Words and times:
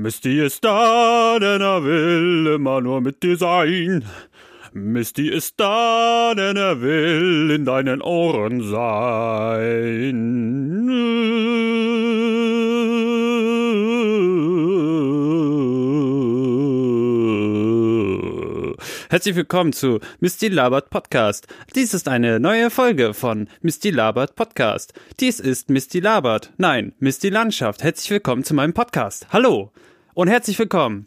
Misty 0.00 0.40
ist 0.40 0.64
da, 0.64 1.40
denn 1.40 1.60
er 1.60 1.82
will 1.82 2.52
immer 2.54 2.80
nur 2.80 3.00
mit 3.00 3.24
dir 3.24 3.36
sein. 3.36 4.04
Misty 4.72 5.28
ist 5.28 5.58
da, 5.58 6.34
denn 6.36 6.56
er 6.56 6.80
will 6.80 7.50
in 7.50 7.64
deinen 7.64 8.00
Ohren 8.00 8.62
sein. 8.62 10.38
Herzlich 19.10 19.34
willkommen 19.34 19.72
zu 19.72 19.98
Misty 20.20 20.46
Labert 20.46 20.90
Podcast. 20.90 21.48
Dies 21.74 21.92
ist 21.92 22.06
eine 22.06 22.38
neue 22.38 22.70
Folge 22.70 23.14
von 23.14 23.48
Misty 23.62 23.90
Labert 23.90 24.36
Podcast. 24.36 24.92
Dies 25.18 25.40
ist 25.40 25.70
Misty 25.70 25.98
Labert. 25.98 26.52
Nein, 26.56 26.92
Misty 27.00 27.30
Landschaft. 27.30 27.82
Herzlich 27.82 28.12
willkommen 28.12 28.44
zu 28.44 28.54
meinem 28.54 28.74
Podcast. 28.74 29.26
Hallo 29.32 29.72
und 30.18 30.26
herzlich 30.26 30.58
willkommen. 30.58 31.06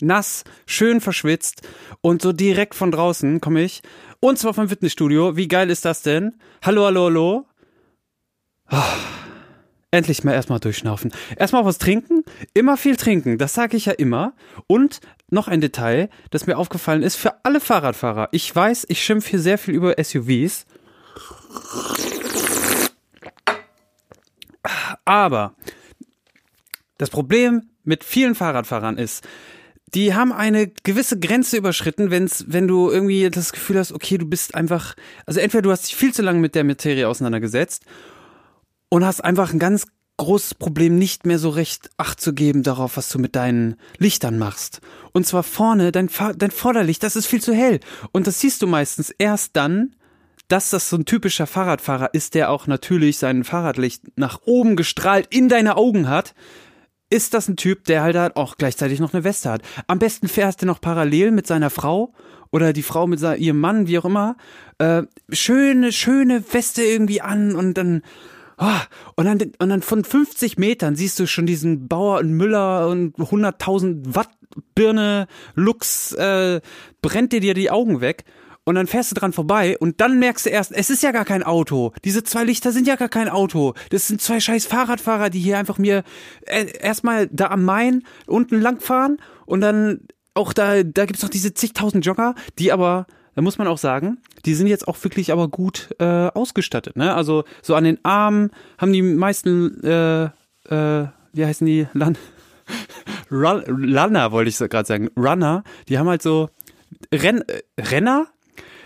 Nass, 0.00 0.44
schön 0.64 1.00
verschwitzt 1.00 1.66
und 2.02 2.22
so 2.22 2.32
direkt 2.32 2.76
von 2.76 2.92
draußen 2.92 3.40
komme 3.40 3.64
ich. 3.64 3.82
Und 4.20 4.38
zwar 4.38 4.54
vom 4.54 4.68
Fitnessstudio. 4.68 5.36
Wie 5.36 5.48
geil 5.48 5.70
ist 5.70 5.84
das 5.84 6.02
denn? 6.02 6.34
Hallo, 6.62 6.84
hallo, 6.84 7.06
hallo. 7.06 7.46
Ah, 8.66 8.94
endlich 9.90 10.22
mal 10.22 10.34
erstmal 10.34 10.60
durchschnaufen. 10.60 11.12
Erstmal 11.36 11.64
was 11.64 11.78
trinken. 11.78 12.22
Immer 12.54 12.76
viel 12.76 12.94
trinken. 12.94 13.38
Das 13.38 13.54
sage 13.54 13.76
ich 13.76 13.86
ja 13.86 13.92
immer. 13.92 14.34
Und 14.68 15.00
noch 15.30 15.48
ein 15.48 15.60
Detail, 15.60 16.08
das 16.30 16.46
mir 16.46 16.58
aufgefallen 16.58 17.02
ist 17.02 17.16
für 17.16 17.44
alle 17.44 17.58
Fahrradfahrer. 17.58 18.28
Ich 18.30 18.54
weiß, 18.54 18.86
ich 18.88 19.02
schimpfe 19.02 19.30
hier 19.30 19.40
sehr 19.40 19.58
viel 19.58 19.74
über 19.74 19.96
SUVs. 20.00 20.64
Aber 25.04 25.56
das 26.98 27.10
Problem 27.10 27.70
mit 27.88 28.04
vielen 28.04 28.34
Fahrradfahrern 28.34 28.98
ist, 28.98 29.26
die 29.94 30.14
haben 30.14 30.32
eine 30.32 30.68
gewisse 30.68 31.18
Grenze 31.18 31.56
überschritten, 31.56 32.10
wenn's, 32.10 32.44
wenn 32.46 32.68
du 32.68 32.90
irgendwie 32.90 33.30
das 33.30 33.52
Gefühl 33.52 33.78
hast, 33.78 33.92
okay, 33.92 34.18
du 34.18 34.26
bist 34.26 34.54
einfach, 34.54 34.94
also 35.24 35.40
entweder 35.40 35.62
du 35.62 35.70
hast 35.70 35.86
dich 35.86 35.96
viel 35.96 36.12
zu 36.12 36.22
lange 36.22 36.40
mit 36.40 36.54
der 36.54 36.64
Materie 36.64 37.08
auseinandergesetzt 37.08 37.84
und 38.90 39.04
hast 39.04 39.24
einfach 39.24 39.52
ein 39.52 39.58
ganz 39.58 39.86
großes 40.18 40.56
Problem, 40.56 40.98
nicht 40.98 41.26
mehr 41.26 41.38
so 41.38 41.48
recht 41.48 41.90
Acht 41.96 42.20
zu 42.20 42.34
geben 42.34 42.62
darauf, 42.62 42.96
was 42.96 43.08
du 43.08 43.18
mit 43.18 43.36
deinen 43.36 43.76
Lichtern 43.98 44.36
machst. 44.36 44.80
Und 45.12 45.26
zwar 45.26 45.44
vorne, 45.44 45.92
dein, 45.92 46.10
dein 46.36 46.50
Vorderlicht, 46.50 47.02
das 47.02 47.16
ist 47.16 47.26
viel 47.26 47.40
zu 47.40 47.54
hell. 47.54 47.80
Und 48.12 48.26
das 48.26 48.40
siehst 48.40 48.60
du 48.60 48.66
meistens 48.66 49.10
erst 49.10 49.56
dann, 49.56 49.94
dass 50.48 50.70
das 50.70 50.90
so 50.90 50.96
ein 50.96 51.04
typischer 51.04 51.46
Fahrradfahrer 51.46 52.14
ist, 52.14 52.34
der 52.34 52.50
auch 52.50 52.66
natürlich 52.66 53.18
sein 53.18 53.44
Fahrradlicht 53.44 54.02
nach 54.16 54.40
oben 54.44 54.76
gestrahlt 54.76 55.26
in 55.30 55.48
deine 55.48 55.76
Augen 55.76 56.08
hat, 56.08 56.34
ist 57.10 57.34
das 57.34 57.48
ein 57.48 57.56
Typ, 57.56 57.84
der 57.84 58.02
halt, 58.02 58.36
auch 58.36 58.56
gleichzeitig 58.56 59.00
noch 59.00 59.14
eine 59.14 59.24
Weste 59.24 59.50
hat. 59.50 59.62
Am 59.86 59.98
besten 59.98 60.28
fährst 60.28 60.62
er 60.62 60.66
noch 60.66 60.80
parallel 60.80 61.30
mit 61.30 61.46
seiner 61.46 61.70
Frau 61.70 62.12
oder 62.50 62.72
die 62.72 62.82
Frau 62.82 63.06
mit 63.06 63.20
ihrem 63.20 63.60
Mann, 63.60 63.86
wie 63.86 63.98
auch 63.98 64.04
immer, 64.04 64.36
äh, 64.78 65.02
schöne, 65.30 65.92
schöne 65.92 66.42
Weste 66.52 66.82
irgendwie 66.82 67.20
an 67.20 67.54
und 67.54 67.74
dann, 67.74 68.02
oh, 68.58 68.80
und 69.16 69.24
dann, 69.24 69.52
und 69.58 69.68
dann 69.68 69.82
von 69.82 70.04
50 70.04 70.58
Metern 70.58 70.96
siehst 70.96 71.18
du 71.18 71.26
schon 71.26 71.46
diesen 71.46 71.88
Bauer 71.88 72.20
und 72.20 72.32
Müller 72.32 72.88
und 72.88 73.16
100.000 73.16 74.14
Watt 74.14 74.30
Birne, 74.74 75.28
Lux, 75.54 76.12
äh, 76.12 76.60
brennt 77.02 77.32
dir 77.32 77.40
dir 77.40 77.54
die 77.54 77.70
Augen 77.70 78.00
weg 78.00 78.24
und 78.68 78.74
dann 78.74 78.86
fährst 78.86 79.10
du 79.10 79.14
dran 79.14 79.32
vorbei 79.32 79.78
und 79.78 80.02
dann 80.02 80.18
merkst 80.18 80.44
du 80.44 80.50
erst, 80.50 80.72
es 80.72 80.90
ist 80.90 81.02
ja 81.02 81.10
gar 81.10 81.24
kein 81.24 81.42
Auto. 81.42 81.94
Diese 82.04 82.22
zwei 82.22 82.44
Lichter 82.44 82.70
sind 82.70 82.86
ja 82.86 82.96
gar 82.96 83.08
kein 83.08 83.30
Auto. 83.30 83.72
Das 83.88 84.08
sind 84.08 84.20
zwei 84.20 84.40
scheiß 84.40 84.66
Fahrradfahrer, 84.66 85.30
die 85.30 85.40
hier 85.40 85.56
einfach 85.56 85.78
mir 85.78 86.04
äh, 86.44 86.66
erstmal 86.78 87.28
da 87.28 87.46
am 87.46 87.64
Main 87.64 88.02
unten 88.26 88.60
lang 88.60 88.78
fahren 88.78 89.16
und 89.46 89.62
dann 89.62 90.00
auch 90.34 90.52
da, 90.52 90.82
da 90.82 91.06
gibt's 91.06 91.22
noch 91.22 91.30
diese 91.30 91.54
zigtausend 91.54 92.04
Jogger, 92.04 92.34
die 92.58 92.70
aber, 92.70 93.06
da 93.34 93.40
muss 93.40 93.56
man 93.56 93.68
auch 93.68 93.78
sagen, 93.78 94.18
die 94.44 94.54
sind 94.54 94.66
jetzt 94.66 94.86
auch 94.86 95.02
wirklich 95.02 95.32
aber 95.32 95.48
gut 95.48 95.88
äh, 95.98 96.04
ausgestattet. 96.04 96.94
Ne? 96.94 97.14
Also 97.14 97.44
so 97.62 97.74
an 97.74 97.84
den 97.84 98.04
Armen 98.04 98.50
haben 98.76 98.92
die 98.92 99.00
meisten, 99.00 99.82
äh, 99.82 100.24
äh, 100.24 101.06
wie 101.32 101.46
heißen 101.46 101.66
die? 101.66 101.86
Lan 101.94 102.18
Run 103.30 103.62
Runner 103.96 104.30
wollte 104.30 104.50
ich 104.50 104.58
so 104.58 104.68
gerade 104.68 104.86
sagen. 104.86 105.08
Runner, 105.16 105.64
die 105.88 105.98
haben 105.98 106.06
halt 106.06 106.20
so 106.20 106.50
Renn 107.14 107.42
Renner? 107.78 108.26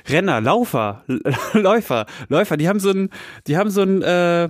Renner, 0.09 0.41
Laufer, 0.41 1.05
Läufer, 1.53 2.07
Läufer, 2.29 2.57
die 2.57 2.69
haben 2.69 2.81
so 2.81 2.91
ein, 2.91 3.11
die 3.47 3.57
haben 3.57 3.71
so 3.71 3.83
ein, 3.83 4.03
äh, 4.03 4.49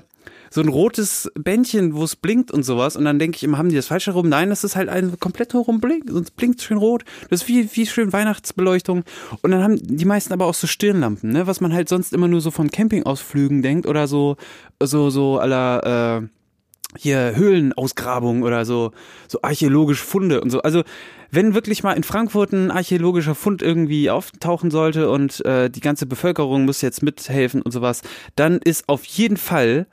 so 0.52 0.60
ein 0.60 0.68
rotes 0.68 1.30
Bändchen, 1.34 1.94
wo 1.94 2.04
es 2.04 2.14
blinkt 2.14 2.50
und 2.50 2.62
sowas. 2.62 2.96
Und 2.96 3.06
dann 3.06 3.18
denke 3.18 3.36
ich 3.36 3.42
immer, 3.42 3.58
haben 3.58 3.70
die 3.70 3.76
das 3.76 3.86
falsch 3.86 4.06
herum? 4.06 4.28
Nein, 4.28 4.50
das 4.50 4.64
ist 4.64 4.76
halt 4.76 4.88
ein 4.88 5.18
komplett 5.18 5.54
herum 5.54 5.80
blinkt, 5.80 6.10
sonst 6.10 6.36
blinkt 6.36 6.60
schön 6.60 6.76
rot. 6.76 7.04
Das 7.30 7.42
ist 7.42 7.48
wie, 7.48 7.68
wie 7.74 7.86
schön 7.86 8.12
Weihnachtsbeleuchtung. 8.12 9.04
Und 9.40 9.50
dann 9.50 9.62
haben 9.62 9.78
die 9.80 10.04
meisten 10.04 10.32
aber 10.32 10.46
auch 10.46 10.54
so 10.54 10.66
Stirnlampen, 10.66 11.32
ne, 11.32 11.46
was 11.46 11.60
man 11.60 11.72
halt 11.72 11.88
sonst 11.88 12.12
immer 12.12 12.28
nur 12.28 12.40
so 12.40 12.50
von 12.50 12.70
Campingausflügen 12.70 13.62
denkt 13.62 13.86
oder 13.86 14.06
so, 14.06 14.36
so, 14.82 15.08
so 15.08 15.38
aller, 15.38 16.20
äh, 16.22 16.28
hier 16.96 17.34
Höhlenausgrabungen 17.34 18.42
oder 18.42 18.64
so, 18.64 18.92
so 19.28 19.40
archäologische 19.42 20.04
Funde 20.04 20.40
und 20.40 20.50
so. 20.50 20.62
Also 20.62 20.82
wenn 21.30 21.54
wirklich 21.54 21.82
mal 21.82 21.94
in 21.94 22.04
Frankfurt 22.04 22.52
ein 22.52 22.70
archäologischer 22.70 23.34
Fund 23.34 23.62
irgendwie 23.62 24.10
auftauchen 24.10 24.70
sollte 24.70 25.10
und 25.10 25.44
äh, 25.46 25.70
die 25.70 25.80
ganze 25.80 26.06
Bevölkerung 26.06 26.66
muss 26.66 26.82
jetzt 26.82 27.02
mithelfen 27.02 27.62
und 27.62 27.72
sowas, 27.72 28.02
dann 28.36 28.58
ist 28.58 28.88
auf 28.88 29.04
jeden 29.04 29.38
Fall 29.38 29.86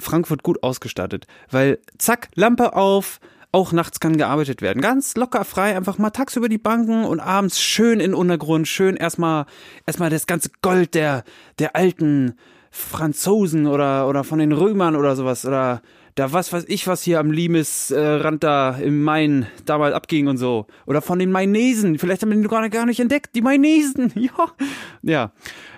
Frankfurt 0.00 0.42
gut 0.42 0.62
ausgestattet. 0.64 1.26
Weil 1.50 1.78
zack, 1.98 2.28
Lampe 2.34 2.74
auf, 2.74 3.20
auch 3.52 3.70
nachts 3.70 4.00
kann 4.00 4.16
gearbeitet 4.16 4.62
werden. 4.62 4.82
Ganz 4.82 5.14
locker 5.14 5.44
frei, 5.44 5.76
einfach 5.76 5.98
mal 5.98 6.10
tagsüber 6.10 6.48
die 6.48 6.58
Banken 6.58 7.04
und 7.04 7.20
abends 7.20 7.60
schön 7.60 8.00
in 8.00 8.12
Untergrund, 8.12 8.66
schön 8.66 8.96
erstmal 8.96 9.46
erstmal 9.86 10.10
das 10.10 10.26
ganze 10.26 10.50
Gold 10.60 10.94
der 10.94 11.22
der 11.60 11.76
alten 11.76 12.34
Franzosen 12.72 13.68
oder 13.68 14.08
oder 14.08 14.24
von 14.24 14.40
den 14.40 14.50
Römern 14.50 14.96
oder 14.96 15.14
sowas 15.14 15.46
oder 15.46 15.82
da 16.14 16.32
was 16.32 16.52
weiß 16.52 16.64
ich, 16.68 16.86
was 16.86 17.02
hier 17.02 17.18
am 17.18 17.30
Limes-Rand 17.30 18.36
äh, 18.44 18.46
da 18.46 18.76
im 18.76 19.02
Main 19.02 19.46
damals 19.64 19.94
abging 19.94 20.28
und 20.28 20.36
so. 20.36 20.66
Oder 20.86 21.02
von 21.02 21.18
den 21.18 21.32
Mainesen. 21.32 21.98
Vielleicht 21.98 22.22
haben 22.22 22.30
wir 22.30 22.36
den 22.36 22.70
gar 22.70 22.86
nicht 22.86 23.00
entdeckt. 23.00 23.34
Die 23.34 23.42
Mainesen. 23.42 24.12
Ja. 24.14 24.30
Ja. 25.02 25.32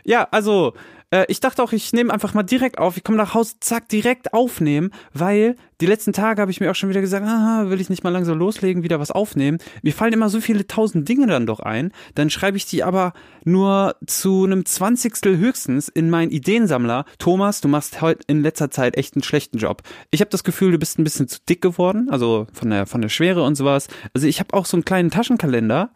Ja, 0.05 0.29
also 0.31 0.75
äh, 1.11 1.25
ich 1.29 1.41
dachte 1.41 1.63
auch, 1.63 1.73
ich 1.73 1.93
nehme 1.93 2.13
einfach 2.13 2.35
mal 2.35 2.43
direkt 2.43 2.79
auf. 2.79 2.97
Ich 2.97 3.05
komme 3.05 3.19
nach 3.19 3.35
Hause, 3.35 3.55
zack, 3.61 3.89
direkt 3.89 4.33
aufnehmen, 4.33 4.91
weil 5.13 5.57
die 5.81 5.87
letzten 5.87 6.13
Tage 6.13 6.41
habe 6.41 6.51
ich 6.51 6.61
mir 6.61 6.71
auch 6.71 6.75
schon 6.75 6.89
wieder 6.89 7.01
gesagt, 7.01 7.25
aha, 7.25 7.67
will 7.69 7.81
ich 7.81 7.91
nicht 7.91 8.03
mal 8.03 8.11
langsam 8.11 8.39
loslegen, 8.39 8.83
wieder 8.83 8.99
was 8.99 9.11
aufnehmen. 9.11 9.59
Mir 9.83 9.93
fallen 9.93 10.13
immer 10.13 10.31
so 10.31 10.41
viele 10.41 10.67
tausend 10.67 11.09
Dinge 11.09 11.27
dann 11.27 11.47
doch 11.47 11.61
ein. 11.61 11.93
Dann 12.15 12.31
schreibe 12.31 12.57
ich 12.57 12.67
die 12.67 12.83
aber 12.83 13.13
nur 13.45 13.95
zu 14.07 14.45
einem 14.45 14.65
Zwanzigstel 14.65 15.37
höchstens 15.37 15.89
in 15.89 16.11
meinen 16.11 16.31
Ideensammler. 16.31 17.05
Thomas, 17.19 17.61
du 17.61 17.69
machst 17.69 18.01
heute 18.01 18.21
in 18.27 18.43
letzter 18.43 18.71
Zeit 18.71 18.97
echt 18.97 19.15
einen 19.15 19.23
schlechten 19.23 19.59
Job. 19.59 19.83
Ich 20.11 20.21
habe 20.21 20.31
das 20.31 20.45
Gefühl, 20.45 20.73
du 20.73 20.79
bist 20.79 20.99
ein 20.99 21.05
bisschen 21.05 21.29
zu 21.29 21.39
dick 21.49 21.61
geworden, 21.61 22.09
also 22.11 22.47
von 22.53 22.71
der 22.71 22.87
von 22.87 23.03
der 23.03 23.11
Schwere 23.11 23.43
und 23.43 23.55
sowas. 23.55 23.89
Also 24.15 24.27
ich 24.27 24.41
habe 24.41 24.55
auch 24.55 24.67
so 24.67 24.77
einen 24.77 24.85
kleinen 24.85 25.11
Taschenkalender 25.11 25.91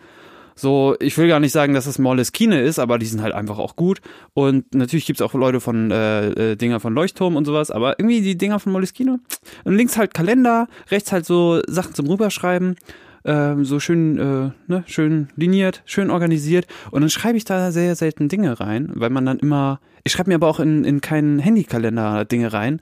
so, 0.54 0.96
ich 1.00 1.16
will 1.16 1.28
gar 1.28 1.40
nicht 1.40 1.52
sagen, 1.52 1.74
dass 1.74 1.86
es 1.86 1.98
Moleskine 1.98 2.60
ist, 2.60 2.78
aber 2.78 2.98
die 2.98 3.06
sind 3.06 3.22
halt 3.22 3.34
einfach 3.34 3.58
auch 3.58 3.76
gut. 3.76 4.00
Und 4.34 4.74
natürlich 4.74 5.06
gibt's 5.06 5.22
auch 5.22 5.34
Leute 5.34 5.60
von 5.60 5.90
äh, 5.90 6.52
äh, 6.52 6.56
Dinger 6.56 6.80
von 6.80 6.94
Leuchtturm 6.94 7.36
und 7.36 7.44
sowas, 7.44 7.70
aber 7.70 7.98
irgendwie 7.98 8.20
die 8.20 8.36
Dinger 8.36 8.60
von 8.60 8.72
Moleskine. 8.72 9.20
Und 9.64 9.74
links 9.74 9.96
halt 9.96 10.14
Kalender, 10.14 10.68
rechts 10.90 11.12
halt 11.12 11.26
so 11.26 11.60
Sachen 11.66 11.94
zum 11.94 12.06
Rüberschreiben. 12.06 12.76
Ähm, 13.22 13.64
so 13.66 13.80
schön, 13.80 14.18
äh, 14.18 14.50
ne, 14.66 14.84
schön 14.86 15.28
liniert, 15.36 15.82
schön 15.84 16.10
organisiert. 16.10 16.66
Und 16.90 17.02
dann 17.02 17.10
schreibe 17.10 17.36
ich 17.36 17.44
da 17.44 17.70
sehr 17.70 17.94
selten 17.94 18.28
Dinge 18.28 18.60
rein, 18.60 18.90
weil 18.94 19.10
man 19.10 19.26
dann 19.26 19.38
immer. 19.38 19.80
Ich 20.04 20.12
schreibe 20.12 20.30
mir 20.30 20.36
aber 20.36 20.48
auch 20.48 20.60
in, 20.60 20.84
in 20.84 21.02
keinen 21.02 21.38
Handykalender 21.38 22.24
Dinge 22.24 22.54
rein. 22.54 22.80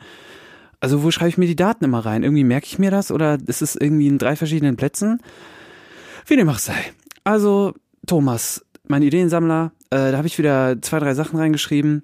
Also 0.80 1.02
wo 1.02 1.10
schreibe 1.10 1.30
ich 1.30 1.38
mir 1.38 1.46
die 1.46 1.56
Daten 1.56 1.84
immer 1.84 2.04
rein? 2.06 2.22
Irgendwie 2.22 2.44
merke 2.44 2.66
ich 2.66 2.78
mir 2.78 2.92
das 2.92 3.10
oder 3.10 3.38
ist 3.46 3.62
es 3.62 3.74
irgendwie 3.74 4.06
in 4.06 4.18
drei 4.18 4.36
verschiedenen 4.36 4.76
Plätzen? 4.76 5.20
Wie 6.26 6.36
dem 6.36 6.48
auch 6.48 6.58
sei. 6.58 6.76
Also, 7.28 7.74
Thomas, 8.06 8.64
mein 8.86 9.02
Ideensammler, 9.02 9.72
äh, 9.90 10.12
da 10.12 10.16
habe 10.16 10.26
ich 10.26 10.38
wieder 10.38 10.80
zwei, 10.80 10.98
drei 10.98 11.12
Sachen 11.12 11.38
reingeschrieben. 11.38 12.02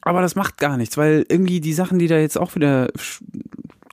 Aber 0.00 0.22
das 0.22 0.34
macht 0.34 0.56
gar 0.56 0.78
nichts, 0.78 0.96
weil 0.96 1.26
irgendwie 1.28 1.60
die 1.60 1.74
Sachen, 1.74 1.98
die 1.98 2.06
da 2.06 2.16
jetzt 2.16 2.38
auch 2.38 2.54
wieder, 2.54 2.88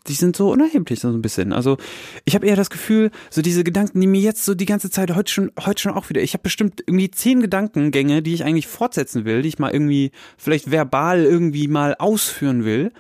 die 0.08 0.14
sind 0.14 0.38
so 0.38 0.54
unerheblich 0.54 1.02
so 1.02 1.10
ein 1.10 1.22
bisschen. 1.22 1.52
Also 1.52 1.76
ich 2.24 2.34
habe 2.34 2.48
eher 2.48 2.56
das 2.56 2.70
Gefühl, 2.70 3.12
so 3.30 3.42
diese 3.42 3.66
Gedanken, 3.66 4.00
die 4.00 4.08
mir 4.08 4.22
jetzt 4.22 4.46
so 4.46 4.56
die 4.56 4.66
ganze 4.66 4.90
Zeit 4.90 5.14
heute 5.14 5.34
schon, 5.34 5.52
heute 5.60 5.82
schon 5.82 5.92
auch 5.92 6.08
wieder. 6.08 6.22
Ich 6.22 6.32
habe 6.32 6.44
bestimmt 6.44 6.82
irgendwie 6.88 7.12
zehn 7.12 7.42
Gedankengänge, 7.42 8.22
die 8.22 8.34
ich 8.34 8.46
eigentlich 8.46 8.68
fortsetzen 8.68 9.26
will, 9.26 9.42
die 9.42 9.50
ich 9.50 9.60
mal 9.60 9.74
irgendwie 9.74 10.12
vielleicht 10.38 10.72
verbal 10.72 11.26
irgendwie 11.26 11.68
mal 11.68 11.94
ausführen 12.00 12.64
will. 12.64 12.94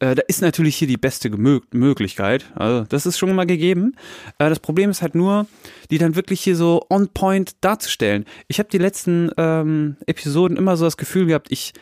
Äh, 0.00 0.14
da 0.14 0.22
ist 0.28 0.42
natürlich 0.42 0.76
hier 0.76 0.88
die 0.88 0.96
beste 0.96 1.30
Gemö 1.30 1.60
Möglichkeit. 1.72 2.46
Also 2.54 2.84
das 2.88 3.06
ist 3.06 3.18
schon 3.18 3.34
mal 3.34 3.46
gegeben. 3.46 3.94
Äh, 4.38 4.48
das 4.48 4.60
Problem 4.60 4.90
ist 4.90 5.02
halt 5.02 5.14
nur, 5.14 5.46
die 5.90 5.98
dann 5.98 6.14
wirklich 6.14 6.40
hier 6.40 6.56
so 6.56 6.86
on 6.88 7.08
point 7.08 7.56
darzustellen. 7.62 8.24
Ich 8.46 8.58
habe 8.58 8.68
die 8.68 8.78
letzten 8.78 9.30
ähm, 9.36 9.96
Episoden 10.06 10.56
immer 10.56 10.76
so 10.76 10.84
das 10.84 10.96
Gefühl 10.96 11.26
gehabt, 11.26 11.48
ich 11.50 11.72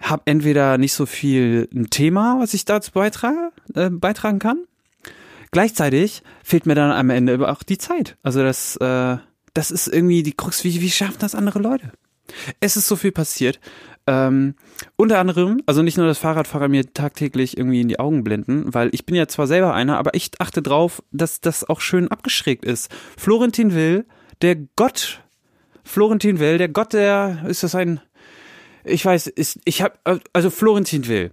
habe 0.00 0.22
entweder 0.24 0.78
nicht 0.78 0.94
so 0.94 1.06
viel 1.06 1.68
ein 1.72 1.88
Thema, 1.90 2.40
was 2.40 2.54
ich 2.54 2.64
dazu 2.64 2.90
beitrage, 2.92 3.52
äh, 3.74 3.88
beitragen 3.88 4.40
kann. 4.40 4.64
gleichzeitig 5.52 6.22
fehlt 6.42 6.66
mir 6.66 6.74
dann 6.74 6.90
am 6.90 7.10
Ende 7.10 7.34
aber 7.34 7.52
auch 7.52 7.62
die 7.62 7.78
Zeit. 7.78 8.16
Also 8.22 8.42
das, 8.42 8.76
äh, 8.76 9.18
das 9.54 9.70
ist 9.70 9.86
irgendwie 9.86 10.22
die 10.22 10.32
Krux, 10.32 10.64
wie, 10.64 10.80
wie 10.80 10.90
schaffen 10.90 11.18
das 11.20 11.34
andere 11.34 11.60
Leute? 11.60 11.92
Es 12.60 12.76
ist 12.76 12.88
so 12.88 12.96
viel 12.96 13.12
passiert. 13.12 13.60
Ähm, 14.06 14.54
unter 14.96 15.18
anderem, 15.18 15.62
also 15.66 15.82
nicht 15.82 15.96
nur, 15.96 16.06
dass 16.06 16.18
Fahrradfahrer 16.18 16.68
mir 16.68 16.92
tagtäglich 16.92 17.56
irgendwie 17.56 17.80
in 17.80 17.88
die 17.88 18.00
Augen 18.00 18.24
blenden, 18.24 18.74
weil 18.74 18.90
ich 18.92 19.06
bin 19.06 19.14
ja 19.14 19.28
zwar 19.28 19.46
selber 19.46 19.74
einer, 19.74 19.98
aber 19.98 20.14
ich 20.14 20.32
achte 20.40 20.60
drauf, 20.60 21.02
dass 21.12 21.40
das 21.40 21.68
auch 21.68 21.80
schön 21.80 22.08
abgeschrägt 22.08 22.64
ist. 22.64 22.90
Florentin 23.16 23.74
Will, 23.74 24.04
der 24.40 24.56
Gott, 24.76 25.22
Florentin 25.84 26.40
Will, 26.40 26.58
der 26.58 26.68
Gott 26.68 26.92
der, 26.94 27.44
ist 27.46 27.62
das 27.62 27.76
ein, 27.76 28.00
ich 28.84 29.04
weiß, 29.04 29.28
ist, 29.28 29.60
ich 29.64 29.82
hab, 29.82 30.00
also 30.32 30.50
Florentin 30.50 31.06
Will, 31.06 31.30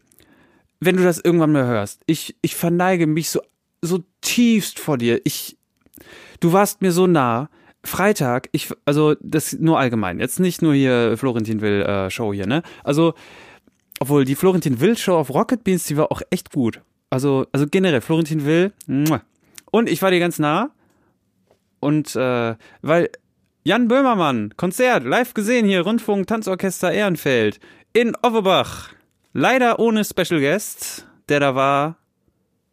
wenn 0.79 0.95
du 0.95 1.03
das 1.03 1.19
irgendwann 1.19 1.51
mal 1.51 1.65
hörst, 1.65 2.01
ich, 2.05 2.35
ich 2.41 2.55
verneige 2.55 3.07
mich 3.07 3.29
so, 3.29 3.41
so 3.81 4.03
tiefst 4.21 4.79
vor 4.79 4.97
dir. 4.97 5.21
Ich, 5.23 5.57
du 6.39 6.53
warst 6.53 6.81
mir 6.81 6.91
so 6.91 7.07
nah, 7.07 7.49
Freitag, 7.83 8.49
ich, 8.51 8.69
also 8.85 9.15
das 9.21 9.53
nur 9.53 9.79
allgemein, 9.79 10.19
jetzt 10.19 10.39
nicht 10.39 10.61
nur 10.61 10.73
hier 10.73 11.15
Florentin 11.17 11.61
Will 11.61 11.81
äh, 11.81 12.09
Show 12.09 12.33
hier, 12.33 12.45
ne? 12.45 12.61
Also, 12.83 13.13
obwohl 13.99 14.25
die 14.25 14.35
Florentin 14.35 14.81
Will 14.81 14.97
Show 14.97 15.15
auf 15.15 15.33
Rocket 15.33 15.63
Beans, 15.63 15.85
die 15.85 15.95
war 15.95 16.11
auch 16.11 16.21
echt 16.29 16.51
gut. 16.51 16.81
Also, 17.09 17.47
also 17.51 17.67
generell, 17.67 18.01
Florentin 18.01 18.45
Will, 18.45 18.73
muah. 18.85 19.21
und 19.71 19.89
ich 19.89 20.01
war 20.01 20.11
dir 20.11 20.19
ganz 20.19 20.39
nah. 20.39 20.71
Und 21.79 22.15
äh, 22.17 22.55
weil 22.81 23.09
Jan 23.63 23.87
Böhmermann, 23.87 24.53
Konzert, 24.57 25.05
live 25.05 25.33
gesehen 25.33 25.65
hier, 25.65 25.81
Rundfunk, 25.81 26.27
Tanzorchester 26.27 26.91
Ehrenfeld 26.91 27.61
in 27.93 28.13
Offenbach. 28.21 28.89
Leider 29.31 29.79
ohne 29.79 30.03
Special 30.03 30.41
Guest, 30.41 31.07
der 31.29 31.39
da 31.39 31.55
war. 31.55 31.97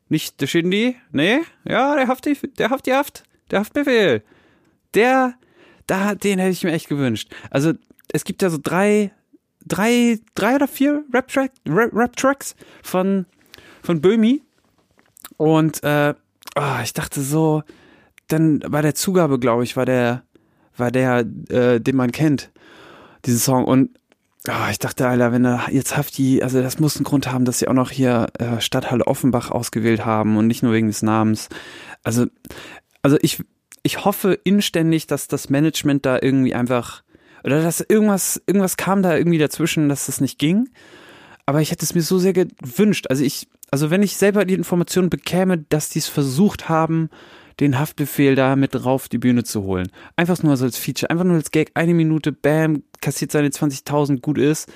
Nicht 0.09 0.41
der 0.41 0.47
Shindy, 0.49 0.97
nee, 1.13 1.41
ja, 1.65 1.95
der 1.95 2.09
Haft, 2.09 2.27
der 2.27 2.71
Haft, 2.71 2.87
die 2.87 2.93
Haft, 2.93 3.25
der 3.51 3.61
Haftbefehl 3.61 4.23
der, 4.97 5.35
da, 5.87 6.15
den 6.15 6.39
hätte 6.39 6.53
ich 6.53 6.65
mir 6.65 6.73
echt 6.73 6.89
gewünscht. 6.89 7.33
Also, 7.51 7.73
es 8.13 8.25
gibt 8.25 8.43
ja 8.43 8.51
so 8.51 8.59
drei, 8.61 9.13
drei, 9.65 10.19
drei 10.35 10.57
oder 10.57 10.69
vier 10.69 11.05
Rap-Tracks 11.13 11.61
Rap, 11.69 12.17
-Tracks 12.17 12.55
von, 12.83 13.27
von 13.83 14.01
Böhmi. 14.01 14.43
Und 15.37 15.83
äh, 15.85 16.15
oh, 16.57 16.81
ich 16.83 16.95
dachte 16.95 17.21
so, 17.21 17.63
dann 18.29 18.61
bei 18.61 18.83
der 18.83 18.95
Zugabe, 18.95 19.39
glaube 19.39 19.65
ich, 19.65 19.77
war 19.77 19.85
der, 19.85 20.23
war 20.77 20.91
der, 20.91 21.21
äh, 21.49 21.81
den 21.81 21.97
man 21.97 22.13
kennt, 22.13 22.51
diesen 23.25 23.39
Song. 23.39 23.65
Und 23.65 23.91
oh, 24.49 24.71
ich 24.71 24.79
dachte, 24.79 25.07
Alter, 25.07 25.33
wenn 25.33 25.45
er 25.45 25.67
jetzt 25.71 25.97
Hafti, 25.97 26.43
also 26.43 26.63
das 26.63 26.79
muss 26.79 26.97
einen 26.97 27.05
Grund 27.05 27.31
haben, 27.31 27.45
dass 27.45 27.59
sie 27.59 27.69
auch 27.69 27.75
noch 27.75 27.91
hier 27.91 28.29
äh, 28.39 28.61
Stadthalle 28.61 29.07
Offenbach 29.07 29.51
ausgewählt 29.51 30.05
haben 30.05 30.37
und 30.37 30.47
nicht 30.47 30.63
nur 30.63 30.73
wegen 30.73 30.89
des 30.89 31.03
Namens. 31.03 31.49
Also, 32.03 32.27
also 33.03 33.19
ich, 33.21 33.43
ich 33.87 34.05
hoffe 34.05 34.39
inständig, 34.45 35.07
dass 35.07 35.29
das 35.29 35.49
Management 35.49 36.05
da 36.05 36.19
irgendwie 36.21 36.55
einfach 36.55 37.03
oder 37.45 37.63
dass 37.63 37.81
irgendwas 37.81 38.43
irgendwas 38.47 38.77
kam 38.77 39.03
da 39.03 39.17
irgendwie 39.17 39.39
dazwischen, 39.39 39.89
dass 39.89 40.07
das 40.07 40.21
nicht 40.21 40.39
ging. 40.39 40.69
Aber 41.47 41.61
ich 41.61 41.71
hätte 41.71 41.85
es 41.85 41.95
mir 41.95 42.03
so 42.03 42.19
sehr 42.19 42.33
gewünscht. 42.33 43.07
Also 43.09 43.23
ich 43.23 43.49
also 43.71 43.91
wenn 43.91 44.03
ich 44.03 44.17
selber 44.17 44.45
die 44.45 44.55
Information 44.55 45.09
bekäme, 45.09 45.59
dass 45.59 45.89
die 45.89 46.01
es 46.01 46.09
versucht 46.09 46.69
haben, 46.69 47.11
den 47.61 47.79
Haftbefehl 47.79 48.35
da 48.35 48.57
mit 48.57 48.75
drauf 48.75 49.09
die 49.09 49.19
Bühne 49.19 49.45
zu 49.45 49.63
holen. 49.63 49.91
Einfach 50.17 50.43
nur 50.43 50.57
so 50.57 50.65
als 50.65 50.77
Feature, 50.77 51.11
einfach 51.11 51.25
nur 51.25 51.37
als 51.37 51.53
Gag, 51.53 51.71
eine 51.75 51.95
Minute, 51.95 52.33
bam, 52.33 52.83
kassiert 53.01 53.33
seine 53.33 53.49
20.000, 53.49 54.21
gut 54.21 54.37
ist. 54.37 54.71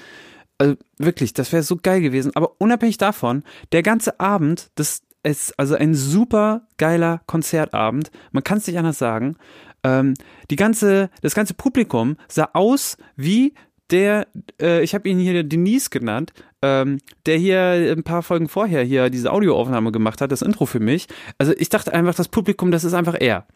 Also 0.56 0.76
wirklich, 0.98 1.34
das 1.34 1.52
wäre 1.52 1.62
so 1.62 1.76
geil 1.76 2.00
gewesen. 2.00 2.32
Aber 2.36 2.52
unabhängig 2.58 2.96
davon, 2.96 3.42
der 3.72 3.82
ganze 3.82 4.18
Abend, 4.18 4.70
das, 4.76 5.02
es 5.22 5.52
also 5.58 5.74
ein 5.74 5.94
super 5.94 6.62
geiler 6.78 7.20
Konzertabend. 7.26 8.10
Man 8.32 8.44
kann 8.44 8.58
es 8.58 8.66
nicht 8.66 8.78
anders 8.78 8.98
sagen. 8.98 9.36
Ähm, 9.82 10.14
die 10.50 10.56
ganze, 10.56 11.10
das 11.22 11.34
ganze 11.34 11.54
Publikum 11.54 12.16
sah 12.28 12.50
aus 12.52 12.96
wie 13.16 13.54
der, 13.90 14.28
äh, 14.60 14.82
ich 14.82 14.94
habe 14.94 15.08
ihn 15.08 15.18
hier 15.18 15.42
Denise 15.42 15.90
genannt, 15.90 16.32
ähm, 16.62 16.98
der 17.26 17.38
hier 17.38 17.94
ein 17.96 18.02
paar 18.02 18.22
Folgen 18.22 18.48
vorher 18.48 18.84
hier 18.84 19.10
diese 19.10 19.32
Audioaufnahme 19.32 19.92
gemacht 19.92 20.20
hat, 20.20 20.32
das 20.32 20.42
Intro 20.42 20.66
für 20.66 20.80
mich. 20.80 21.08
Also 21.38 21.52
ich 21.56 21.68
dachte 21.68 21.92
einfach, 21.92 22.14
das 22.14 22.28
Publikum, 22.28 22.70
das 22.70 22.84
ist 22.84 22.94
einfach 22.94 23.16
er. 23.18 23.46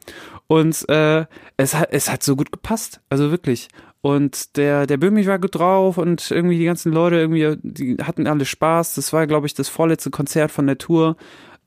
Und 0.46 0.88
äh, 0.88 1.26
es, 1.56 1.74
hat, 1.74 1.88
es 1.92 2.10
hat 2.10 2.22
so 2.22 2.36
gut 2.36 2.50
gepasst, 2.50 3.00
also 3.10 3.30
wirklich. 3.30 3.68
Und 4.00 4.56
der, 4.56 4.86
der 4.86 4.98
Böhmi 4.98 5.26
war 5.26 5.38
gut 5.38 5.54
drauf 5.54 5.96
und 5.96 6.30
irgendwie 6.30 6.58
die 6.58 6.66
ganzen 6.66 6.92
Leute 6.92 7.16
irgendwie, 7.16 7.56
die 7.62 7.96
hatten 8.02 8.26
alle 8.26 8.44
Spaß. 8.44 8.96
Das 8.96 9.14
war, 9.14 9.26
glaube 9.26 9.46
ich, 9.46 9.54
das 9.54 9.70
vorletzte 9.70 10.10
Konzert 10.10 10.50
von 10.50 10.66
der 10.66 10.76
Tour. 10.76 11.16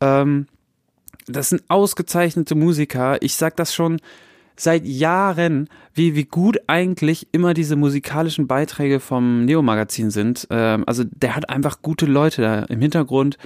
Ähm, 0.02 0.48
das 1.28 1.50
sind 1.50 1.64
ausgezeichnete 1.68 2.56
Musiker. 2.56 3.22
Ich 3.22 3.36
sag 3.36 3.56
das 3.58 3.74
schon 3.74 4.00
seit 4.56 4.86
Jahren, 4.86 5.70
wie, 5.94 6.16
wie 6.16 6.26
gut 6.26 6.58
eigentlich 6.68 7.28
immer 7.32 7.54
diese 7.54 7.76
musikalischen 7.76 8.48
Beiträge 8.48 9.00
vom 9.00 9.46
Neo-Magazin 9.46 10.10
sind. 10.10 10.48
Ähm, 10.50 10.84
also 10.88 11.04
der 11.04 11.36
hat 11.36 11.50
einfach 11.50 11.82
gute 11.82 12.06
Leute 12.06 12.42
da 12.42 12.60
im 12.64 12.82
Hintergrund. 12.82 13.38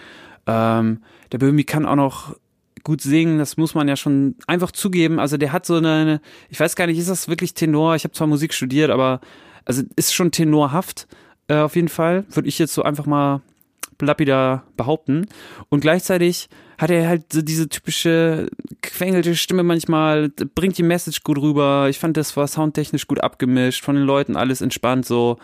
Ähm, 0.47 1.01
der 1.31 1.37
Böhmi 1.37 1.63
kann 1.63 1.85
auch 1.85 1.95
noch 1.95 2.35
gut 2.83 3.01
singen, 3.01 3.37
das 3.37 3.57
muss 3.57 3.75
man 3.75 3.87
ja 3.87 3.95
schon 3.95 4.35
einfach 4.47 4.71
zugeben. 4.71 5.19
Also 5.19 5.37
der 5.37 5.51
hat 5.51 5.65
so 5.65 5.75
eine, 5.75 6.21
ich 6.49 6.59
weiß 6.59 6.75
gar 6.75 6.87
nicht, 6.87 6.97
ist 6.97 7.09
das 7.09 7.27
wirklich 7.27 7.53
Tenor? 7.53 7.95
Ich 7.95 8.03
habe 8.03 8.13
zwar 8.13 8.27
Musik 8.27 8.53
studiert, 8.53 8.89
aber 8.89 9.19
also 9.65 9.83
ist 9.95 10.13
schon 10.13 10.31
tenorhaft 10.31 11.07
äh, 11.47 11.57
auf 11.57 11.75
jeden 11.75 11.89
Fall. 11.89 12.25
Würde 12.29 12.47
ich 12.47 12.57
jetzt 12.57 12.73
so 12.73 12.83
einfach 12.83 13.05
mal 13.05 13.41
lapidar 13.99 14.63
behaupten. 14.77 15.27
Und 15.69 15.81
gleichzeitig 15.81 16.49
hat 16.77 16.89
er 16.89 17.07
halt 17.07 17.31
so 17.31 17.41
diese 17.41 17.69
typische 17.69 18.49
quengelte 18.81 19.35
Stimme 19.35 19.63
manchmal, 19.63 20.29
bringt 20.29 20.77
die 20.77 20.83
Message 20.83 21.23
gut 21.23 21.37
rüber. 21.37 21.87
Ich 21.89 21.99
fand, 21.99 22.17
das 22.17 22.35
war 22.35 22.47
soundtechnisch 22.47 23.07
gut 23.07 23.21
abgemischt, 23.21 23.83
von 23.83 23.95
den 23.95 24.05
Leuten 24.05 24.35
alles 24.35 24.61
entspannt 24.61 25.05
so. 25.05 25.37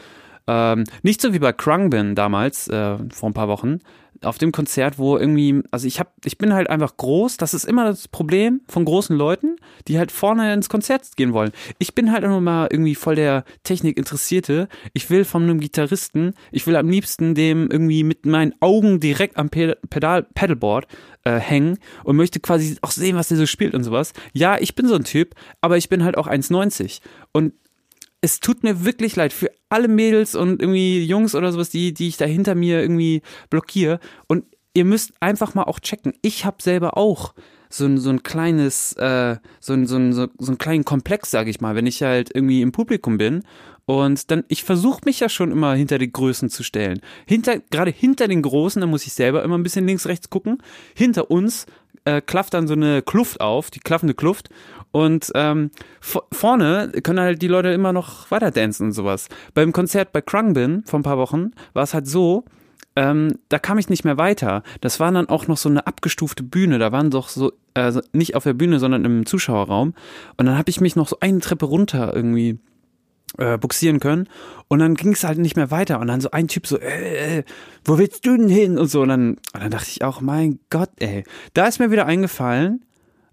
Ähm, 0.47 0.85
nicht 1.03 1.21
so 1.21 1.33
wie 1.33 1.39
bei 1.39 1.51
Krungbin 1.51 2.15
damals, 2.15 2.67
äh, 2.69 2.97
vor 3.13 3.29
ein 3.29 3.33
paar 3.33 3.49
Wochen, 3.49 3.79
auf 4.21 4.37
dem 4.37 4.51
Konzert, 4.51 4.97
wo 4.97 5.17
irgendwie, 5.17 5.61
also 5.71 5.87
ich 5.87 5.99
hab, 5.99 6.13
ich 6.25 6.37
bin 6.37 6.53
halt 6.53 6.69
einfach 6.69 6.97
groß, 6.97 7.37
das 7.37 7.53
ist 7.53 7.65
immer 7.65 7.85
das 7.85 8.07
Problem 8.07 8.61
von 8.67 8.85
großen 8.85 9.15
Leuten, 9.15 9.57
die 9.87 9.97
halt 9.97 10.11
vorne 10.11 10.53
ins 10.53 10.69
Konzert 10.69 11.15
gehen 11.15 11.33
wollen. 11.33 11.51
Ich 11.79 11.95
bin 11.95 12.11
halt 12.11 12.23
immer 12.23 12.41
mal 12.41 12.67
irgendwie 12.71 12.95
voll 12.95 13.15
der 13.15 13.43
Technik 13.63 13.97
interessierte. 13.97 14.67
Ich 14.93 15.09
will 15.09 15.25
von 15.25 15.43
einem 15.43 15.59
Gitarristen, 15.59 16.33
ich 16.51 16.65
will 16.67 16.75
am 16.75 16.89
liebsten 16.89 17.35
dem 17.35 17.69
irgendwie 17.71 18.03
mit 18.03 18.25
meinen 18.25 18.53
Augen 18.59 18.99
direkt 18.99 19.37
am 19.37 19.49
Pedal, 19.49 20.27
Pedalboard 20.33 20.87
äh, 21.23 21.39
hängen 21.39 21.77
und 22.03 22.15
möchte 22.15 22.39
quasi 22.39 22.77
auch 22.81 22.91
sehen, 22.91 23.15
was 23.15 23.27
der 23.27 23.37
so 23.37 23.45
spielt 23.45 23.73
und 23.73 23.83
sowas. 23.83 24.13
Ja, 24.33 24.57
ich 24.59 24.75
bin 24.75 24.87
so 24.87 24.95
ein 24.95 25.03
Typ, 25.03 25.35
aber 25.61 25.77
ich 25.77 25.89
bin 25.89 26.03
halt 26.03 26.17
auch 26.17 26.27
1,90 26.27 26.99
und 27.33 27.53
es 28.21 28.39
tut 28.39 28.63
mir 28.63 28.83
wirklich 28.83 29.15
leid 29.15 29.33
für 29.33 29.51
alle 29.69 29.87
Mädels 29.87 30.35
und 30.35 30.61
irgendwie 30.61 31.03
Jungs 31.03 31.35
oder 31.35 31.51
sowas, 31.51 31.69
die, 31.69 31.93
die 31.93 32.07
ich 32.07 32.17
da 32.17 32.25
hinter 32.25 32.55
mir 32.55 32.81
irgendwie 32.81 33.21
blockiere. 33.49 33.99
Und 34.27 34.45
ihr 34.73 34.85
müsst 34.85 35.13
einfach 35.19 35.53
mal 35.53 35.63
auch 35.63 35.79
checken. 35.79 36.13
Ich 36.21 36.45
habe 36.45 36.61
selber 36.61 36.97
auch 36.97 37.33
so 37.69 37.85
ein, 37.85 37.97
so 37.97 38.09
ein 38.09 38.23
kleines, 38.23 38.93
äh, 38.93 39.37
so 39.59 39.73
ein, 39.73 39.87
so 39.87 39.97
ein, 39.97 40.13
so, 40.13 40.27
so 40.39 40.51
einen 40.51 40.57
kleinen 40.57 40.85
Komplex, 40.85 41.31
sage 41.31 41.49
ich 41.49 41.61
mal, 41.61 41.75
wenn 41.75 41.85
ich 41.85 42.01
halt 42.01 42.33
irgendwie 42.33 42.61
im 42.61 42.71
Publikum 42.71 43.17
bin. 43.17 43.43
Und 43.85 44.31
dann, 44.31 44.43
ich 44.49 44.63
versuche 44.63 45.01
mich 45.05 45.21
ja 45.21 45.29
schon 45.29 45.51
immer 45.51 45.73
hinter 45.73 45.97
die 45.97 46.11
Größen 46.11 46.49
zu 46.49 46.63
stellen. 46.63 46.99
Hinter, 47.25 47.59
gerade 47.59 47.91
hinter 47.91 48.27
den 48.27 48.41
Großen, 48.41 48.81
da 48.81 48.87
muss 48.87 49.07
ich 49.07 49.13
selber 49.13 49.43
immer 49.43 49.57
ein 49.57 49.63
bisschen 49.63 49.87
links, 49.87 50.07
rechts 50.07 50.29
gucken. 50.29 50.61
Hinter 50.93 51.31
uns 51.31 51.65
äh, 52.07 52.21
klafft 52.21 52.53
dann 52.53 52.67
so 52.67 52.73
eine 52.73 53.01
Kluft 53.01 53.41
auf, 53.41 53.69
die 53.69 53.81
klaffende 53.81 54.13
Kluft. 54.13 54.49
Und 54.91 55.31
ähm, 55.35 55.71
vorne 55.99 56.91
können 57.03 57.19
halt 57.19 57.41
die 57.41 57.49
Leute 57.49 57.69
immer 57.69 57.91
noch 57.91 58.31
weiter 58.31 58.51
dancen 58.51 58.87
und 58.87 58.91
sowas. 58.93 59.27
Beim 59.53 59.73
Konzert 59.73 60.13
bei 60.13 60.21
Krungbin 60.21 60.83
vor 60.85 60.99
ein 60.99 61.03
paar 61.03 61.17
Wochen 61.17 61.51
war 61.73 61.83
es 61.83 61.93
halt 61.93 62.07
so, 62.07 62.45
ähm, 62.95 63.37
da 63.49 63.59
kam 63.59 63.77
ich 63.77 63.89
nicht 63.89 64.05
mehr 64.05 64.17
weiter. 64.17 64.63
Das 64.79 65.01
war 65.01 65.11
dann 65.11 65.27
auch 65.27 65.47
noch 65.47 65.57
so 65.57 65.67
eine 65.67 65.85
abgestufte 65.85 66.43
Bühne. 66.43 66.79
Da 66.79 66.93
waren 66.93 67.11
doch 67.11 67.27
so, 67.27 67.51
also 67.73 67.99
nicht 68.13 68.35
auf 68.35 68.43
der 68.43 68.53
Bühne, 68.53 68.79
sondern 68.79 69.03
im 69.03 69.25
Zuschauerraum. 69.25 69.93
Und 70.37 70.45
dann 70.45 70.57
habe 70.57 70.69
ich 70.69 70.79
mich 70.79 70.95
noch 70.95 71.09
so 71.09 71.17
eine 71.19 71.39
Treppe 71.39 71.65
runter 71.65 72.15
irgendwie 72.15 72.57
äh, 73.37 73.57
buxieren 73.57 73.99
können. 73.99 74.27
Und 74.67 74.79
dann 74.79 74.95
ging 74.95 75.13
es 75.13 75.23
halt 75.23 75.37
nicht 75.37 75.55
mehr 75.55 75.71
weiter. 75.71 75.99
Und 75.99 76.07
dann 76.07 76.21
so 76.21 76.31
ein 76.31 76.47
Typ 76.47 76.67
so, 76.67 76.77
äh, 76.77 77.39
äh, 77.39 77.43
wo 77.85 77.97
willst 77.97 78.25
du 78.25 78.37
denn 78.37 78.49
hin? 78.49 78.77
Und 78.77 78.87
so. 78.87 79.01
Und 79.01 79.09
dann, 79.09 79.29
und 79.53 79.61
dann 79.61 79.71
dachte 79.71 79.89
ich 79.89 80.03
auch, 80.03 80.21
mein 80.21 80.59
Gott, 80.69 80.89
ey. 80.99 81.23
Da 81.53 81.67
ist 81.67 81.79
mir 81.79 81.91
wieder 81.91 82.05
eingefallen, 82.05 82.85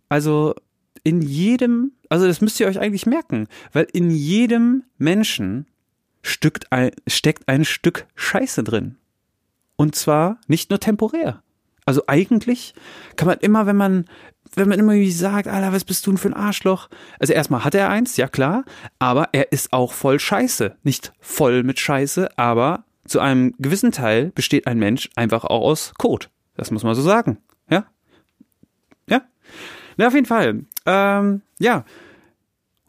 also 0.08 0.54
in 1.02 1.23
jedem, 1.23 1.92
also 2.08 2.26
das 2.26 2.40
müsst 2.40 2.58
ihr 2.61 2.66
euch 2.66 2.80
eigentlich 2.80 3.06
merken, 3.06 3.46
weil 3.73 3.87
in 3.92 4.11
jedem 4.11 4.84
Menschen 4.96 5.66
steckt 6.23 6.73
ein, 6.73 6.90
steckt 7.06 7.49
ein 7.49 7.64
Stück 7.64 8.06
Scheiße 8.14 8.64
drin. 8.64 8.96
Und 9.76 9.94
zwar 9.94 10.40
nicht 10.46 10.70
nur 10.70 10.80
temporär. 10.80 11.42
Also 11.84 12.04
eigentlich 12.06 12.75
kann 13.16 13.28
man 13.28 13.38
immer, 13.38 13.66
wenn 13.66 13.76
man, 13.76 14.06
wenn 14.56 14.68
man 14.68 14.78
immer 14.78 14.92
wie 14.92 15.11
sagt, 15.11 15.49
Alter, 15.49 15.73
was 15.73 15.84
bist 15.84 16.06
du 16.06 16.11
denn 16.11 16.18
für 16.18 16.28
ein 16.28 16.34
Arschloch? 16.34 16.88
Also 17.18 17.32
erstmal 17.32 17.64
hat 17.64 17.75
er 17.75 17.88
eins, 17.88 18.16
ja 18.16 18.28
klar, 18.28 18.64
aber 18.99 19.28
er 19.32 19.52
ist 19.52 19.73
auch 19.73 19.92
voll 19.92 20.18
Scheiße. 20.18 20.76
Nicht 20.82 21.12
voll 21.20 21.62
mit 21.62 21.78
Scheiße, 21.78 22.38
aber 22.38 22.84
zu 23.06 23.20
einem 23.20 23.54
gewissen 23.58 23.92
Teil 23.92 24.32
besteht 24.34 24.66
ein 24.66 24.78
Mensch 24.78 25.11
einfach 25.16 25.44
auch 25.44 25.62
aus 25.62 25.92
Kot. 25.99 26.30
Das 26.56 26.70
muss 26.70 26.84
man 26.84 26.94
so 26.94 27.02
sagen. 27.02 27.38
Ja? 27.68 27.87
Ja? 29.08 29.23
Na, 29.96 30.06
auf 30.06 30.14
jeden 30.14 30.26
Fall. 30.26 30.64
Ähm, 30.87 31.42
ja. 31.58 31.84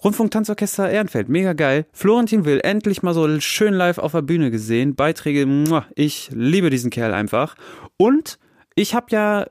Rundfunk 0.03 0.29
Tanzorchester 0.31 0.89
Ehrenfeld, 0.89 1.29
mega 1.29 1.53
geil. 1.53 1.87
Florentin 1.91 2.45
Will, 2.45 2.59
endlich 2.63 3.01
mal 3.01 3.15
so 3.15 3.39
schön 3.39 3.73
live 3.73 3.97
auf 3.97 4.11
der 4.11 4.21
Bühne 4.21 4.51
gesehen. 4.51 4.95
Beiträge, 4.95 5.47
ich 5.95 6.29
liebe 6.31 6.69
diesen 6.69 6.91
Kerl 6.91 7.13
einfach. 7.13 7.55
Und 7.97 8.37
ich 8.75 8.93
habe 8.93 9.07
ja 9.09 9.47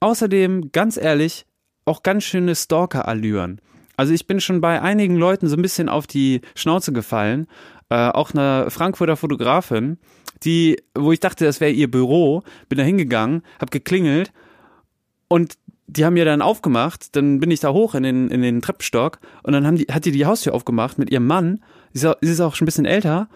außerdem, 0.00 0.72
ganz 0.72 0.98
ehrlich, 0.98 1.46
auch 1.84 2.02
ganz 2.02 2.24
schöne 2.24 2.54
Stalker-Allüren. 2.54 3.60
Also 3.96 4.12
ich 4.12 4.26
bin 4.26 4.40
schon 4.40 4.60
bei 4.60 4.80
einigen 4.80 5.16
Leuten 5.16 5.48
so 5.48 5.56
ein 5.56 5.62
bisschen 5.62 5.88
auf 5.88 6.06
die 6.06 6.40
Schnauze 6.54 6.92
gefallen. 6.92 7.46
Äh, 7.90 8.08
auch 8.08 8.32
eine 8.32 8.70
Frankfurter 8.70 9.16
Fotografin, 9.16 9.98
die, 10.42 10.82
wo 10.96 11.12
ich 11.12 11.20
dachte, 11.20 11.44
das 11.44 11.60
wäre 11.60 11.70
ihr 11.70 11.90
Büro, 11.90 12.42
bin 12.68 12.78
da 12.78 12.84
hingegangen, 12.84 13.42
hab 13.60 13.70
geklingelt 13.70 14.32
und 15.28 15.54
die 15.86 16.04
haben 16.04 16.14
mir 16.14 16.24
dann 16.24 16.42
aufgemacht, 16.42 17.14
dann 17.14 17.40
bin 17.40 17.50
ich 17.50 17.60
da 17.60 17.72
hoch 17.72 17.94
in 17.94 18.02
den, 18.02 18.28
in 18.30 18.42
den 18.42 18.62
Treppenstock 18.62 19.20
und 19.42 19.52
dann 19.52 19.66
haben 19.66 19.76
die, 19.76 19.84
hat 19.84 20.06
die 20.06 20.12
die 20.12 20.26
Haustür 20.26 20.54
aufgemacht 20.54 20.98
mit 20.98 21.10
ihrem 21.10 21.26
Mann. 21.26 21.62
Sie 21.92 22.10
ist 22.20 22.40
auch 22.40 22.54
schon 22.54 22.64
ein 22.64 22.66
bisschen 22.66 22.86
älter 22.86 23.28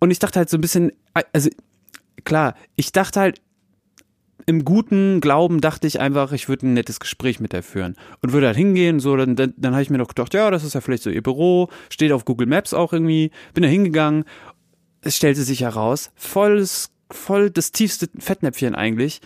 und 0.00 0.10
ich 0.10 0.18
dachte 0.18 0.40
halt 0.40 0.50
so 0.50 0.58
ein 0.58 0.60
bisschen, 0.60 0.92
also 1.32 1.50
klar, 2.24 2.54
ich 2.76 2.92
dachte 2.92 3.20
halt, 3.20 3.40
im 4.46 4.64
guten 4.64 5.20
Glauben 5.20 5.60
dachte 5.60 5.86
ich 5.86 6.00
einfach, 6.00 6.32
ich 6.32 6.48
würde 6.48 6.66
ein 6.66 6.74
nettes 6.74 7.00
Gespräch 7.00 7.40
mit 7.40 7.52
der 7.52 7.62
führen. 7.62 7.96
Und 8.22 8.32
würde 8.32 8.46
halt 8.48 8.56
hingehen, 8.56 9.00
so, 9.00 9.16
dann, 9.16 9.36
dann, 9.36 9.54
dann 9.56 9.72
habe 9.72 9.82
ich 9.82 9.90
mir 9.90 9.98
doch 9.98 10.08
gedacht, 10.08 10.34
ja, 10.34 10.50
das 10.50 10.64
ist 10.64 10.74
ja 10.74 10.80
vielleicht 10.80 11.02
so 11.02 11.10
ihr 11.10 11.22
Büro, 11.22 11.68
steht 11.88 12.12
auf 12.12 12.24
Google 12.24 12.46
Maps 12.46 12.74
auch 12.74 12.92
irgendwie, 12.92 13.30
bin 13.54 13.62
da 13.62 13.68
hingegangen, 13.68 14.24
es 15.00 15.16
stellte 15.16 15.42
sich 15.42 15.62
heraus, 15.62 16.10
volles, 16.14 16.90
voll 17.10 17.50
das 17.50 17.72
tiefste 17.72 18.08
Fettnäpfchen 18.18 18.74
eigentlich, 18.74 19.20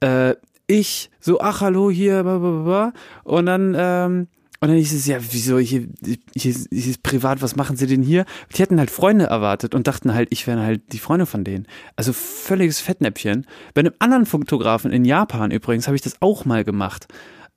äh, 0.00 0.34
ich, 0.66 1.10
so, 1.20 1.40
ach, 1.40 1.60
hallo, 1.60 1.90
hier, 1.90 2.22
blablabla. 2.22 2.92
und 3.24 3.46
dann, 3.46 3.74
ähm, 3.76 4.28
und 4.62 4.68
dann 4.68 4.76
hieß 4.76 4.92
es, 4.92 5.06
ja, 5.06 5.18
wieso, 5.32 5.58
hier, 5.58 5.88
hier, 6.04 6.54
hier 6.54 6.54
ist 6.70 7.02
privat, 7.02 7.42
was 7.42 7.56
machen 7.56 7.76
sie 7.76 7.88
denn 7.88 8.04
hier? 8.04 8.24
Die 8.54 8.62
hätten 8.62 8.78
halt 8.78 8.92
Freunde 8.92 9.24
erwartet 9.24 9.74
und 9.74 9.88
dachten 9.88 10.14
halt, 10.14 10.28
ich 10.30 10.46
wäre 10.46 10.62
halt 10.62 10.92
die 10.92 11.00
Freunde 11.00 11.26
von 11.26 11.42
denen. 11.42 11.66
Also 11.96 12.12
völliges 12.12 12.80
Fettnäpfchen. 12.80 13.44
Bei 13.74 13.80
einem 13.80 13.94
anderen 13.98 14.24
Fotografen 14.24 14.92
in 14.92 15.04
Japan 15.04 15.50
übrigens 15.50 15.88
habe 15.88 15.96
ich 15.96 16.02
das 16.02 16.22
auch 16.22 16.44
mal 16.44 16.62
gemacht. 16.62 17.08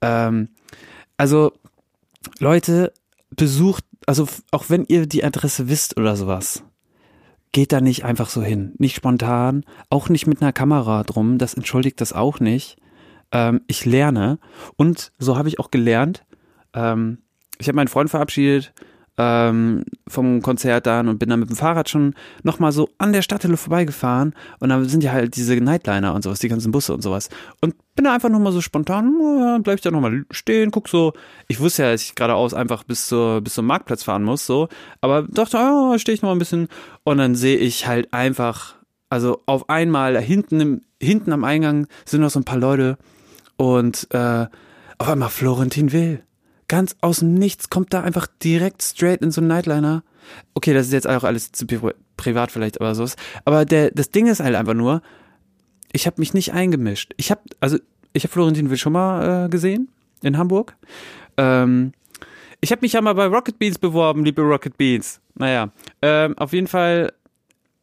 Ähm, 0.02 0.50
also, 1.16 1.52
Leute, 2.40 2.92
besucht, 3.30 3.86
also 4.08 4.28
auch 4.50 4.72
wenn 4.72 4.86
ihr 4.88 5.06
die 5.06 5.24
Adresse 5.24 5.70
wisst 5.70 5.98
oder 5.98 6.16
sowas, 6.16 6.64
geht 7.52 7.72
da 7.72 7.82
nicht 7.82 8.04
einfach 8.04 8.30
so 8.30 8.42
hin. 8.42 8.74
Nicht 8.80 8.96
spontan, 8.96 9.64
auch 9.92 10.10
nicht 10.10 10.26
mit 10.26 10.42
einer 10.42 10.54
Kamera 10.54 11.04
drum, 11.04 11.38
das 11.38 11.54
entschuldigt 11.54 12.02
das 12.02 12.14
auch 12.14 12.40
nicht. 12.40 12.78
Ähm, 13.32 13.62
ich 13.68 13.86
lerne 13.86 14.40
und 14.76 15.12
so 15.20 15.38
habe 15.38 15.50
ich 15.50 15.60
auch 15.60 15.70
gelernt, 15.70 16.25
ähm, 16.75 17.20
ich 17.58 17.67
habe 17.67 17.77
meinen 17.77 17.88
Freund 17.88 18.10
verabschiedet 18.10 18.74
ähm, 19.17 19.86
vom 20.08 20.41
Konzert 20.41 20.86
dann 20.86 21.08
und 21.08 21.20
bin 21.20 21.29
dann 21.29 21.39
mit 21.39 21.50
dem 21.50 21.55
Fahrrad 21.55 21.89
schon 21.89 22.15
nochmal 22.44 22.72
so 22.72 22.89
an 22.98 23.13
der 23.13 23.22
Stadthalle 23.22 23.58
vorbeigefahren 23.58 24.34
und 24.60 24.70
dann 24.70 24.88
sind 24.89 25.03
ja 25.03 25.13
halt 25.13 25.36
diese 25.36 25.55
Nightliner 25.55 26.13
und 26.13 26.24
sowas, 26.24 26.39
die 26.39 26.50
ganzen 26.50 26.72
Busse 26.72 26.94
und 26.94 27.01
sowas. 27.01 27.29
Und 27.62 27.75
bin 27.96 28.05
da 28.05 28.13
einfach 28.13 28.29
nochmal 28.29 28.51
so 28.51 28.62
spontan, 28.62 29.62
bleib 29.63 29.75
ich 29.75 29.82
da 29.82 29.91
nochmal 29.91 30.25
stehen, 30.32 30.72
guck 30.72 30.89
so, 30.89 31.13
ich 31.48 31.60
wusste 31.60 31.84
ja, 31.84 31.91
dass 31.91 32.03
ich 32.03 32.15
geradeaus 32.15 32.53
einfach 32.53 32.84
bis 32.84 33.08
zur, 33.08 33.41
bis 33.41 33.53
zum 33.53 33.65
Marktplatz 33.65 34.03
fahren 34.03 34.24
muss, 34.24 34.46
so, 34.46 34.67
aber 35.00 35.24
dachte, 35.24 35.58
oh, 35.58 35.98
stehe 35.98 36.15
ich 36.15 36.22
nochmal 36.22 36.36
ein 36.36 36.39
bisschen. 36.39 36.67
Und 37.03 37.17
dann 37.17 37.36
sehe 37.36 37.58
ich 37.58 37.88
halt 37.88 38.13
einfach, 38.13 38.75
also 39.10 39.41
auf 39.46 39.70
einmal 39.70 40.20
hinten, 40.20 40.60
im, 40.60 40.82
hinten 41.01 41.32
am 41.32 41.46
Eingang 41.46 41.88
sind 42.03 42.22
noch 42.22 42.32
so 42.32 42.39
ein 42.39 42.46
paar 42.46 42.58
Leute 42.58 42.98
und 43.55 44.08
äh, 44.12 44.48
auf 44.98 45.08
einmal 45.08 45.29
Florentin 45.29 45.94
Will 45.94 46.22
ganz 46.68 46.96
aus 47.02 47.20
dem 47.20 47.34
Nichts 47.36 47.70
kommt 47.70 47.94
da 47.94 48.02
einfach 48.02 48.28
direkt 48.44 48.82
straight 48.82 49.22
in 49.22 49.32
so 49.32 49.42
einen 49.42 49.48
Nightliner. 49.48 50.04
Okay, 50.54 50.74
das 50.74 50.88
ist 50.88 50.94
jetzt 50.94 51.08
auch 51.08 51.24
alles 51.24 51.52
zu 51.52 51.66
privat 52.18 52.52
vielleicht 52.52 52.82
aber 52.82 52.96
so. 52.96 53.06
Aber 53.46 53.66
der, 53.66 53.92
das 53.92 54.10
Ding 54.10 54.28
ist 54.28 54.40
halt 54.40 54.56
einfach 54.56 54.74
nur, 54.74 55.02
ich 55.92 56.08
habe 56.08 56.20
mich 56.20 56.34
nicht 56.34 56.54
eingemischt. 56.54 57.14
Ich 57.18 57.32
habe, 57.32 57.42
also 57.60 57.78
ich 58.14 58.24
habe 58.24 58.32
Florentin 58.32 58.70
Will 58.70 58.78
schon 58.78 58.94
mal 58.94 59.46
äh, 59.46 59.50
gesehen 59.50 59.90
in 60.22 60.38
Hamburg. 60.38 60.76
Ähm, 61.38 61.94
ich 62.62 62.72
habe 62.72 62.82
mich 62.82 62.94
ja 62.94 63.02
mal 63.02 63.14
bei 63.14 63.28
Rocket 63.28 63.60
Beans 63.60 63.78
beworben, 63.78 64.26
liebe 64.26 64.42
Rocket 64.42 64.78
Beans. 64.78 65.22
Naja, 65.36 65.70
ähm, 66.02 66.38
auf 66.38 66.54
jeden 66.54 66.68
Fall 66.68 67.14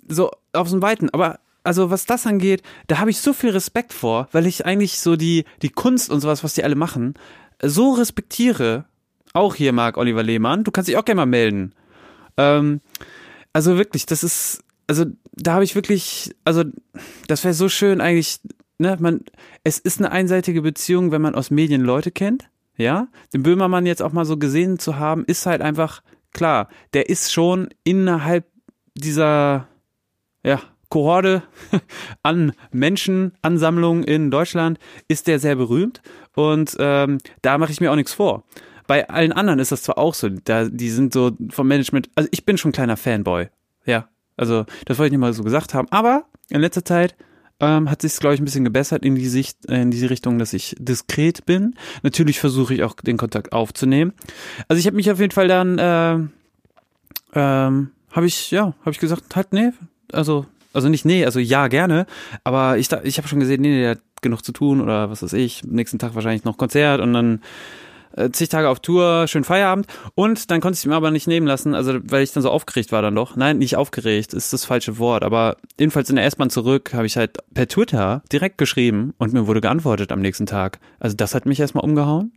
so 0.08 0.30
auf 0.52 0.68
so 0.68 0.82
Weiten. 0.82 1.10
Aber 1.10 1.38
also 1.64 1.90
was 1.90 2.06
das 2.06 2.26
angeht, 2.26 2.62
da 2.88 2.98
habe 2.98 3.10
ich 3.10 3.20
so 3.20 3.32
viel 3.32 3.50
Respekt 3.50 3.92
vor, 3.92 4.28
weil 4.32 4.46
ich 4.46 4.66
eigentlich 4.66 4.98
so 4.98 5.16
die 5.16 5.44
die 5.62 5.68
Kunst 5.68 6.10
und 6.10 6.20
sowas, 6.20 6.42
was 6.42 6.54
die 6.54 6.64
alle 6.64 6.74
machen, 6.74 7.14
so 7.62 7.92
respektiere, 7.92 8.86
auch 9.32 9.54
hier 9.54 9.72
Marc 9.72 9.96
Oliver 9.96 10.22
Lehmann, 10.22 10.64
du 10.64 10.70
kannst 10.70 10.88
dich 10.88 10.96
auch 10.96 11.04
gerne 11.04 11.20
mal 11.20 11.26
melden. 11.26 11.74
Ähm, 12.36 12.80
also 13.52 13.76
wirklich, 13.76 14.06
das 14.06 14.22
ist, 14.24 14.62
also 14.86 15.04
da 15.32 15.54
habe 15.54 15.64
ich 15.64 15.74
wirklich, 15.74 16.34
also 16.44 16.64
das 17.28 17.44
wäre 17.44 17.54
so 17.54 17.68
schön 17.68 18.00
eigentlich, 18.00 18.40
ne, 18.78 18.96
man, 19.00 19.20
es 19.64 19.78
ist 19.78 19.98
eine 19.98 20.10
einseitige 20.10 20.62
Beziehung, 20.62 21.12
wenn 21.12 21.22
man 21.22 21.34
aus 21.34 21.50
Medien 21.50 21.82
Leute 21.82 22.10
kennt, 22.10 22.48
ja. 22.76 23.08
Den 23.32 23.42
Böhmermann 23.42 23.86
jetzt 23.86 24.02
auch 24.02 24.12
mal 24.12 24.24
so 24.24 24.36
gesehen 24.36 24.78
zu 24.78 24.98
haben, 24.98 25.24
ist 25.24 25.46
halt 25.46 25.62
einfach 25.62 26.02
klar, 26.32 26.68
der 26.94 27.08
ist 27.08 27.32
schon 27.32 27.68
innerhalb 27.84 28.46
dieser, 28.94 29.68
ja, 30.42 30.60
Kohorde 30.92 31.42
an 32.22 32.52
Menschenansammlungen 32.70 34.04
in 34.04 34.30
Deutschland 34.30 34.78
ist 35.08 35.26
der 35.26 35.38
sehr 35.38 35.56
berühmt 35.56 36.02
und 36.34 36.76
ähm, 36.78 37.16
da 37.40 37.56
mache 37.56 37.72
ich 37.72 37.80
mir 37.80 37.90
auch 37.90 37.96
nichts 37.96 38.12
vor. 38.12 38.44
Bei 38.86 39.08
allen 39.08 39.32
anderen 39.32 39.58
ist 39.58 39.72
das 39.72 39.84
zwar 39.84 39.96
auch 39.96 40.12
so, 40.12 40.28
da 40.28 40.68
die 40.68 40.90
sind 40.90 41.14
so 41.14 41.30
vom 41.48 41.66
Management, 41.66 42.10
also 42.14 42.28
ich 42.30 42.44
bin 42.44 42.58
schon 42.58 42.68
ein 42.68 42.74
kleiner 42.74 42.98
Fanboy, 42.98 43.48
ja, 43.86 44.10
also 44.36 44.66
das 44.84 44.98
wollte 44.98 45.06
ich 45.06 45.12
nicht 45.12 45.20
mal 45.20 45.32
so 45.32 45.42
gesagt 45.42 45.72
haben, 45.72 45.88
aber 45.90 46.26
in 46.50 46.60
letzter 46.60 46.84
Zeit 46.84 47.16
ähm, 47.58 47.90
hat 47.90 48.02
sich 48.02 48.14
glaube 48.18 48.34
ich 48.34 48.42
ein 48.42 48.44
bisschen 48.44 48.64
gebessert 48.64 49.02
in 49.02 49.14
die 49.14 49.28
Sicht 49.28 49.64
in 49.64 49.90
diese 49.90 50.10
Richtung, 50.10 50.38
dass 50.38 50.52
ich 50.52 50.76
diskret 50.78 51.46
bin. 51.46 51.74
Natürlich 52.02 52.38
versuche 52.38 52.74
ich 52.74 52.82
auch 52.82 52.96
den 52.96 53.16
Kontakt 53.16 53.54
aufzunehmen. 53.54 54.12
Also 54.68 54.78
ich 54.78 54.86
habe 54.86 54.96
mich 54.96 55.10
auf 55.10 55.20
jeden 55.20 55.32
Fall 55.32 55.48
dann 55.48 55.78
äh, 55.78 56.18
ähm, 57.34 57.92
habe 58.10 58.26
ich 58.26 58.50
ja 58.50 58.74
habe 58.80 58.90
ich 58.90 58.98
gesagt 58.98 59.34
halt 59.36 59.54
nee 59.54 59.70
also 60.12 60.44
also 60.72 60.88
nicht 60.88 61.04
nee, 61.04 61.24
also 61.24 61.38
ja, 61.38 61.68
gerne. 61.68 62.06
Aber 62.44 62.78
ich, 62.78 62.90
ich 63.04 63.18
habe 63.18 63.28
schon 63.28 63.40
gesehen, 63.40 63.62
nee, 63.62 63.80
der 63.80 63.90
hat 63.92 64.00
genug 64.22 64.44
zu 64.44 64.52
tun 64.52 64.80
oder 64.80 65.10
was 65.10 65.22
weiß 65.22 65.32
ich. 65.34 65.64
Nächsten 65.64 65.98
Tag 65.98 66.14
wahrscheinlich 66.14 66.44
noch 66.44 66.56
Konzert 66.56 67.00
und 67.00 67.12
dann 67.12 67.40
äh, 68.16 68.30
zig 68.30 68.48
Tage 68.48 68.68
auf 68.68 68.80
Tour, 68.80 69.26
schön 69.26 69.44
Feierabend. 69.44 69.86
Und 70.14 70.50
dann 70.50 70.60
konnte 70.60 70.78
ich 70.78 70.86
mir 70.86 70.94
aber 70.94 71.10
nicht 71.10 71.26
nehmen 71.26 71.46
lassen, 71.46 71.74
also 71.74 71.98
weil 72.04 72.22
ich 72.22 72.32
dann 72.32 72.42
so 72.42 72.50
aufgeregt 72.50 72.92
war 72.92 73.02
dann 73.02 73.14
doch. 73.14 73.36
Nein, 73.36 73.58
nicht 73.58 73.76
aufgeregt, 73.76 74.34
ist 74.34 74.52
das 74.52 74.64
falsche 74.64 74.98
Wort. 74.98 75.24
Aber 75.24 75.56
jedenfalls 75.78 76.10
in 76.10 76.16
der 76.16 76.26
S-Bahn 76.26 76.50
zurück 76.50 76.94
habe 76.94 77.06
ich 77.06 77.16
halt 77.16 77.38
per 77.54 77.68
Twitter 77.68 78.22
direkt 78.32 78.58
geschrieben 78.58 79.14
und 79.18 79.32
mir 79.32 79.46
wurde 79.46 79.60
geantwortet 79.60 80.12
am 80.12 80.20
nächsten 80.20 80.46
Tag. 80.46 80.78
Also 81.00 81.16
das 81.16 81.34
hat 81.34 81.46
mich 81.46 81.60
erstmal 81.60 81.84
umgehauen. 81.84 82.32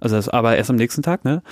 Also 0.00 0.16
das 0.16 0.28
aber 0.28 0.56
erst 0.56 0.70
am 0.70 0.76
nächsten 0.76 1.02
Tag, 1.02 1.24
ne? 1.24 1.42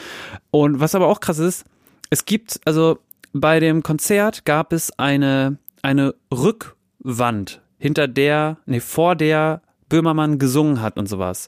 Und 0.52 0.78
was 0.78 0.95
aber 0.95 1.09
auch 1.09 1.18
krass 1.18 1.40
ist, 1.40 1.64
es 2.11 2.25
gibt, 2.25 2.61
also 2.64 2.99
bei 3.33 3.59
dem 3.59 3.83
Konzert 3.83 4.45
gab 4.45 4.73
es 4.73 4.97
eine 4.99 5.59
eine 5.87 6.16
Rückwand, 6.35 7.62
hinter 7.78 8.09
der, 8.09 8.59
nee, 8.66 8.81
vor 8.81 9.14
der 9.14 9.62
Böhmermann 9.88 10.40
gesungen 10.40 10.83
hat 10.83 10.99
und 10.99 11.09
sowas. 11.09 11.47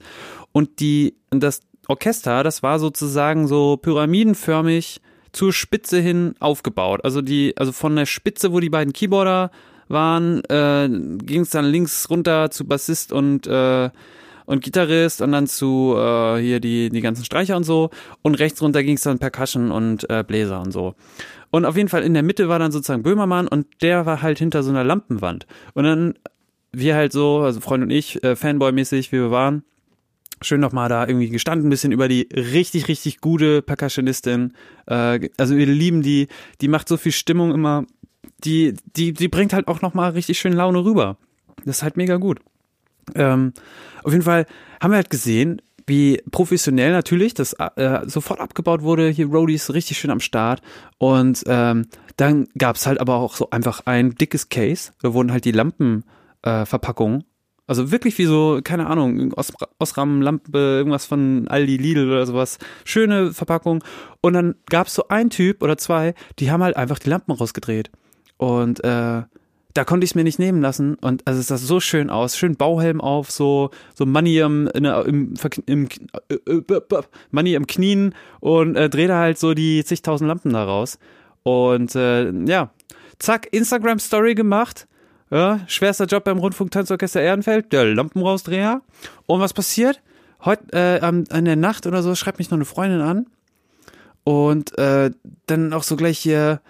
Und 0.53 0.79
die, 0.79 1.17
das 1.31 1.63
Orchester, 1.89 2.45
das 2.45 2.63
war 2.63 2.79
sozusagen 2.79 3.49
so 3.49 3.77
pyramidenförmig 3.79 5.01
zur 5.33 5.53
Spitze 5.53 5.99
hin 5.99 6.37
aufgebaut. 6.39 7.01
Also 7.03 7.21
die, 7.21 7.57
also 7.57 7.73
von 7.73 7.97
der 7.97 8.07
Spitze, 8.07 8.53
wo 8.53 8.61
die 8.61 8.71
beiden 8.71 8.93
Keyboarder 8.93 9.51
waren, 9.89 10.45
äh, 10.45 10.89
ging 10.89 11.41
es 11.41 11.51
dann 11.51 11.65
links 11.65 12.09
runter 12.09 12.53
zu 12.53 12.65
Bassist 12.65 13.13
und 13.13 13.47
äh, 13.49 13.91
und 14.47 14.65
Gitarrist 14.65 15.21
und 15.21 15.33
dann 15.33 15.47
zu 15.47 15.95
äh, 15.95 16.39
hier 16.39 16.59
die 16.61 16.89
die 16.89 17.03
ganzen 17.03 17.23
Streicher 17.23 17.57
und 17.57 17.65
so 17.65 17.91
und 18.23 18.35
rechts 18.37 18.63
runter 18.63 18.83
ging 18.83 18.97
es 18.97 19.03
dann 19.03 19.19
Percussion 19.19 19.71
und 19.71 20.09
äh, 20.09 20.25
Bläser 20.27 20.63
und 20.63 20.73
so. 20.73 20.95
Und 21.51 21.65
auf 21.65 21.77
jeden 21.77 21.89
Fall 21.89 22.03
in 22.03 22.15
der 22.15 22.23
Mitte 22.23 22.49
war 22.49 22.59
dann 22.59 22.73
sozusagen 22.73 23.03
Böhmermann 23.03 23.49
und 23.49 23.67
der 23.83 24.07
war 24.07 24.23
halt 24.23 24.39
hinter 24.39 24.63
so 24.63 24.71
einer 24.71 24.85
Lampenwand. 24.85 25.47
Und 25.75 25.85
dann 25.85 26.15
wir 26.73 26.95
halt 26.95 27.13
so, 27.13 27.39
also 27.41 27.61
Freund 27.61 27.83
und 27.83 27.91
ich, 27.91 28.23
äh, 28.23 28.37
Fanboy-mäßig, 28.37 29.11
wie 29.13 29.17
wir 29.17 29.31
waren, 29.31 29.63
schön 30.43 30.61
nochmal 30.61 30.89
da 30.89 31.07
irgendwie 31.07 31.31
gestanden, 31.31 31.67
ein 31.67 31.71
bisschen 31.71 31.93
über 31.93 32.09
die 32.09 32.29
richtig, 32.33 32.89
richtig 32.89 33.21
gute 33.21 33.63
Percussionistin. 33.63 34.53
Äh, 34.87 35.29
also 35.37 35.57
wir 35.57 35.67
lieben 35.67 36.03
die, 36.03 36.29
die 36.61 36.69
macht 36.69 36.89
so 36.89 36.97
viel 36.97 37.13
Stimmung 37.13 37.53
immer. 37.53 37.87
Die, 38.45 38.75
die, 38.97 39.13
die 39.13 39.29
bringt 39.29 39.53
halt 39.53 39.67
auch 39.69 39.81
nochmal 39.81 40.11
richtig 40.11 40.39
schön 40.39 40.53
Laune 40.53 40.85
rüber. 40.85 41.17
Das 41.65 41.79
ist 41.79 41.83
halt 41.83 41.97
mega 41.97 42.17
gut. 42.17 42.41
Ähm, 43.15 43.53
auf 44.05 44.13
jeden 44.13 44.25
Fall 44.25 44.47
haben 44.81 44.93
wir 44.93 44.97
halt 44.97 45.11
gesehen, 45.11 45.61
wie 45.89 46.23
professionell 46.31 46.93
natürlich 46.93 47.35
das 47.35 47.55
äh, 47.55 48.01
sofort 48.07 48.41
abgebaut 48.41 48.83
wurde. 48.83 49.09
Hier 49.09 49.27
Roadies 49.27 49.73
richtig 49.73 49.99
schön 49.99 50.11
am 50.11 50.21
Start. 50.21 50.63
Und 50.99 51.43
ähm, 51.47 51.87
dann 52.17 52.49
gab's 52.57 52.87
halt 52.87 53.01
aber 53.01 53.17
auch 53.17 53.37
so 53.37 53.51
einfach 53.51 53.83
ein 53.87 54.15
dickes 54.15 54.49
Case. 54.49 54.93
Da 55.03 55.15
wurden 55.15 55.33
halt 55.33 55.45
die 55.45 55.53
Lampenverpackungen 55.53 57.21
äh, 57.21 57.25
Also 57.67 57.91
wirklich 57.91 58.19
wie 58.19 58.27
so, 58.27 58.61
keine 58.63 58.87
Ahnung, 58.87 59.33
Os 59.37 59.53
Osram-Lampe, 59.79 60.59
irgendwas 60.59 61.07
von 61.07 61.49
Aldi, 61.49 61.77
Lidl 61.77 62.11
oder 62.11 62.27
sowas. 62.27 62.59
Schöne 62.85 63.33
Verpackung. 63.33 63.83
Und 64.21 64.35
dann 64.35 64.57
gab 64.67 64.89
es 64.89 64.95
so 64.95 65.09
ein 65.09 65.31
Typ 65.31 65.63
oder 65.63 65.79
zwei, 65.79 66.15
die 66.39 66.51
haben 66.51 66.63
halt 66.63 66.77
einfach 66.77 66.99
die 66.99 67.11
Lampen 67.11 67.33
rausgedreht. 67.33 67.91
Und 68.37 68.83
äh, 68.85 69.23
da 69.79 69.85
konnte 69.85 70.05
ich 70.05 70.11
es 70.11 70.15
mir 70.17 70.25
nicht 70.25 70.41
nehmen 70.41 70.61
lassen. 70.61 70.97
Und 70.97 71.25
also 71.25 71.39
es 71.39 71.47
sah 71.47 71.57
so 71.57 71.79
schön 71.79 72.11
aus. 72.11 72.37
Schön 72.37 72.57
Bauhelm 72.57 73.01
auf, 73.01 73.31
so, 73.31 73.71
so 73.95 74.07
Money 74.07 74.39
im, 74.41 74.67
in, 74.75 74.85
im, 74.85 75.35
im, 75.67 75.89
äh, 76.29 76.35
äh, 76.35 76.83
Money 77.31 77.55
im 77.55 77.69
Knien 77.69 78.13
und 78.41 78.75
äh, 78.75 78.91
dreht 78.91 79.11
halt 79.11 79.39
so 79.39 79.55
die 79.55 79.85
zigtausend 79.85 80.27
Lampen 80.27 80.53
da 80.53 80.65
raus. 80.65 80.99
Und 81.45 81.95
äh, 81.95 82.29
ja, 82.47 82.71
zack, 83.21 83.47
Instagram-Story 83.53 84.35
gemacht. 84.35 84.89
Ja, 85.31 85.61
schwerster 85.69 86.07
Job 86.07 86.25
beim 86.25 86.39
Rundfunk-Tanzorchester 86.39 87.21
Ehrenfeld, 87.21 87.73
der 87.73 87.85
Lampenrausdreher. 87.85 88.83
Und 89.27 89.39
was 89.39 89.53
passiert? 89.53 90.03
Heute 90.45 90.73
äh, 90.73 90.99
an 91.01 91.45
der 91.45 91.55
Nacht 91.55 91.87
oder 91.87 92.03
so 92.03 92.17
schreibt 92.17 92.41
mich 92.41 92.51
noch 92.51 92.59
eine 92.59 92.65
Freundin 92.65 93.01
an. 93.01 93.27
Und 94.25 94.77
äh, 94.77 95.13
dann 95.47 95.73
auch 95.73 95.85
so 95.85 95.95
gleich 95.95 96.19
hier, 96.19 96.61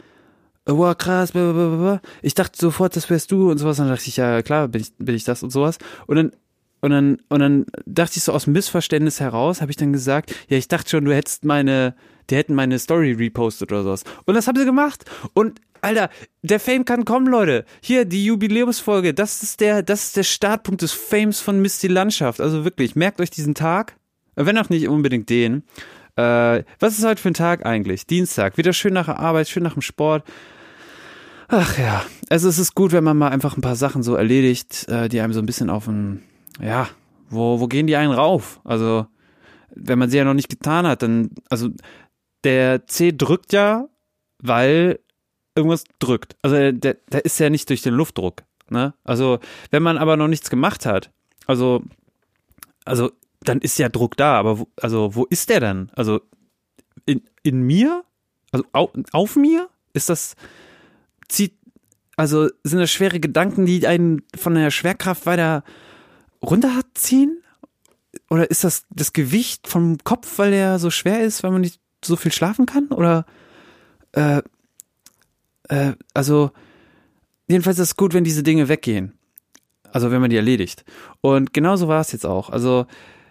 wow, 0.77 0.97
krass, 0.97 1.33
blablabla. 1.33 2.01
ich 2.23 2.35
dachte 2.35 2.59
sofort, 2.59 2.97
das 2.97 3.09
wärst 3.09 3.33
du 3.33 3.51
und 3.51 3.59
sowas. 3.59 3.79
Dann 3.79 3.89
dachte 3.89 4.09
ich, 4.09 4.17
ja 4.17 4.43
klar, 4.43 4.69
bin 4.69 4.83
ich, 4.83 4.93
bin 4.99 5.15
ich 5.15 5.25
das 5.25 5.43
und 5.43 5.51
sowas. 5.51 5.79
Und 6.07 6.17
dann 6.17 6.33
und 6.81 6.91
dann, 6.91 7.19
und 7.29 7.41
dann 7.41 7.67
dachte 7.87 8.19
ich 8.19 8.23
so 8.23 8.33
aus 8.33 8.47
Missverständnis 8.47 9.21
heraus, 9.21 9.61
habe 9.61 9.71
ich 9.71 9.77
dann 9.77 9.93
gesagt, 9.93 10.33
ja, 10.49 10.57
ich 10.57 10.69
dachte 10.69 10.91
schon, 10.91 11.05
du 11.05 11.15
hättest 11.15 11.45
meine, 11.45 11.95
die 12.31 12.37
hätten 12.37 12.55
meine 12.55 12.79
Story 12.79 13.13
repostet 13.13 13.73
oder 13.73 13.83
sowas. 13.83 14.05
Und 14.27 14.35
das 14.35 14.47
haben 14.47 14.57
sie 14.59 14.65
gemacht. 14.65 15.05
Und 15.35 15.61
Alter, 15.81 16.11
der 16.43 16.61
Fame 16.61 16.85
kann 16.85 17.05
kommen, 17.05 17.27
Leute. 17.27 17.65
Hier, 17.81 18.05
die 18.05 18.25
Jubiläumsfolge, 18.25 19.15
das 19.15 19.43
ist 19.43 19.61
der, 19.61 19.83
das 19.83 20.05
ist 20.05 20.17
der 20.17 20.23
Startpunkt 20.23 20.83
des 20.83 20.93
Fames 20.93 21.41
von 21.41 21.61
Misty 21.61 21.89
Landschaft. 21.89 22.41
Also 22.41 22.65
wirklich, 22.65 22.95
merkt 22.97 23.21
euch 23.21 23.31
diesen 23.31 23.55
Tag. 23.55 23.97
Wenn 24.35 24.59
auch 24.59 24.69
nicht 24.69 24.89
unbedingt 24.89 25.29
den. 25.31 25.65
Äh, 26.15 26.63
was 26.79 26.99
ist 26.99 27.05
heute 27.05 27.21
für 27.21 27.31
ein 27.31 27.35
Tag 27.35 27.67
eigentlich? 27.67 28.07
Dienstag. 28.07 28.57
Wieder 28.57 28.73
schön 28.73 28.95
nach 28.95 29.07
der 29.07 29.19
Arbeit, 29.19 29.49
schön 29.49 29.65
nach 29.65 29.73
dem 29.73 29.83
Sport. 29.83 30.25
Ach 31.49 31.79
ja, 31.79 32.05
also 32.29 32.49
es 32.49 32.59
ist 32.59 32.75
gut, 32.75 32.93
wenn 32.93 33.05
man 33.05 33.17
mal 33.17 33.31
einfach 33.31 33.57
ein 33.57 33.63
paar 33.63 33.77
Sachen 33.77 34.03
so 34.03 34.15
erledigt, 34.15 34.87
äh, 34.89 35.09
die 35.09 35.21
einem 35.21 35.33
so 35.33 35.41
ein 35.41 35.47
bisschen 35.47 35.71
auf 35.71 35.89
ein, 35.89 36.23
ja, 36.61 36.89
wo, 37.31 37.59
wo 37.59 37.67
gehen 37.69 37.87
die 37.87 37.97
einen 37.97 38.13
rauf? 38.13 38.61
Also, 38.65 39.07
wenn 39.75 39.99
man 39.99 40.11
sie 40.11 40.19
ja 40.19 40.25
noch 40.25 40.35
nicht 40.35 40.51
getan 40.51 40.87
hat, 40.87 41.03
dann, 41.03 41.31
also 41.49 41.71
der 42.45 42.87
C 42.87 43.13
drückt 43.17 43.55
ja, 43.55 43.89
weil 44.41 45.01
irgendwas 45.55 45.85
drückt. 45.99 46.37
Also 46.43 46.73
der, 46.73 46.95
der 47.11 47.25
ist 47.25 47.39
ja 47.41 47.51
nicht 47.51 47.69
durch 47.71 47.83
den 47.83 47.95
Luftdruck. 47.95 48.45
Ne? 48.69 48.93
Also, 49.05 49.39
wenn 49.71 49.83
man 49.83 49.97
aber 49.97 50.17
noch 50.19 50.29
nichts 50.29 50.51
gemacht 50.51 50.85
hat, 50.85 51.11
also, 51.47 51.83
also, 52.85 53.11
dann 53.41 53.61
ist 53.61 53.79
ja 53.79 53.89
Druck 53.89 54.17
da, 54.17 54.39
aber 54.39 54.59
wo, 54.59 54.69
also, 54.81 55.15
wo 55.15 55.25
ist 55.25 55.49
der 55.49 55.61
dann? 55.61 55.91
Also, 55.95 56.21
in, 57.07 57.23
in 57.43 57.63
mir? 57.63 58.05
Also, 58.53 58.67
auf, 58.73 58.91
auf 59.13 59.37
mir? 59.37 59.69
Ist 59.95 60.11
das, 60.11 60.37
zieht, 61.29 61.55
also 62.17 62.49
sind 62.65 62.81
das 62.81 62.91
schwere 62.91 63.21
Gedanken, 63.21 63.67
die 63.67 63.87
einen 63.87 64.23
von 64.37 64.55
der 64.55 64.71
Schwerkraft 64.71 65.27
weiter 65.27 65.63
runterziehen? 66.43 67.43
Oder 68.31 68.51
ist 68.51 68.65
das 68.65 68.85
das 68.91 69.13
Gewicht 69.13 69.69
vom 69.69 69.99
Kopf, 70.05 70.39
weil 70.39 70.51
der 70.51 70.79
so 70.79 70.91
schwer 70.91 71.23
ist, 71.23 71.43
weil 71.43 71.51
man 71.51 71.61
nicht 71.61 71.81
so 72.05 72.17
viel 72.17 72.33
schlafen 72.33 72.67
kann? 72.67 72.89
Oder 72.89 73.25
äh, 74.13 74.43
äh, 75.69 75.93
also 76.15 76.51
jedenfalls 77.49 77.79
ist 77.79 77.91
es 77.91 77.97
gut, 77.97 78.15
wenn 78.15 78.25
diese 78.25 78.43
Dinge 78.43 78.69
weggehen. 78.69 79.15
Also 79.93 80.11
wenn 80.11 80.21
man 80.21 80.31
die 80.31 80.37
erledigt. 80.37 80.85
Und 81.21 81.55
genauso 81.55 81.89
war 81.89 82.01
es 82.01 82.13
jetzt 82.13 82.27
auch. 82.27 82.51
Also 82.51 82.87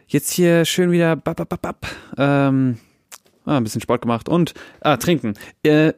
jetzt 0.08 0.32
hier 0.32 0.66
schön 0.66 0.92
wieder 0.92 1.16
bap, 1.16 1.38
bap, 1.38 1.62
bap, 1.62 1.88
ähm, 2.18 2.78
ah, 3.46 3.58
ein 3.58 3.64
bisschen 3.64 3.82
Sport 3.82 4.02
gemacht 4.02 4.30
und 4.30 4.54
ah, 4.82 4.98
trinken. 4.98 5.34
Äh, 5.64 5.94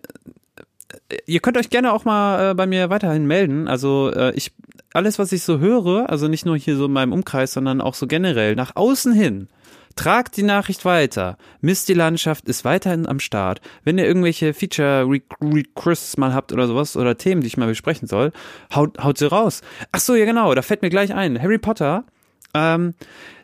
ihr 1.25 1.39
könnt 1.39 1.58
euch 1.58 1.69
gerne 1.69 1.93
auch 1.93 2.06
mal 2.06 2.52
äh, 2.52 2.54
bei 2.54 2.67
mir 2.67 2.89
weiterhin 2.89 3.25
melden. 3.25 3.67
Also 3.67 4.12
äh, 4.13 4.34
ich 4.36 4.52
alles, 4.93 5.19
was 5.19 5.32
ich 5.32 5.43
so 5.43 5.60
höre, 5.60 6.10
also 6.10 6.28
nicht 6.28 6.45
nur 6.45 6.58
hier 6.58 6.75
so 6.75 6.86
in 6.86 6.93
meinem 6.93 7.13
Umkreis, 7.13 7.54
sondern 7.54 7.82
auch 7.82 7.93
so 7.93 8.08
generell 8.08 8.56
nach 8.56 8.75
außen 8.75 9.13
hin. 9.13 9.47
Tragt 9.95 10.38
die 10.38 10.43
Nachricht 10.43 10.86
weiter. 10.86 11.38
Misty 11.62 11.93
Landschaft 11.93 12.47
ist 12.47 12.63
weiterhin 12.63 13.06
am 13.06 13.19
Start. 13.19 13.60
Wenn 13.84 13.97
ihr 13.97 14.06
irgendwelche 14.06 14.54
Feature-Requests 14.54 16.17
mal 16.17 16.34
habt 16.34 16.54
oder 16.54 16.67
sowas 16.67 16.95
oder 16.95 17.17
Themen, 17.17 17.41
die 17.41 17.47
ich 17.47 17.58
mal 17.58 17.67
besprechen 17.67 18.08
soll, 18.08 18.32
haut, 18.73 18.97
haut 19.04 19.17
sie 19.17 19.30
raus. 19.30 19.62
Ach 19.91 19.99
so, 19.99 20.15
ja 20.15 20.25
genau, 20.25 20.54
da 20.56 20.62
fällt 20.62 20.82
mir 20.82 20.89
gleich 20.89 21.13
ein. 21.13 21.41
Harry 21.41 21.58
Potter, 21.58 22.06
ähm, 22.54 22.93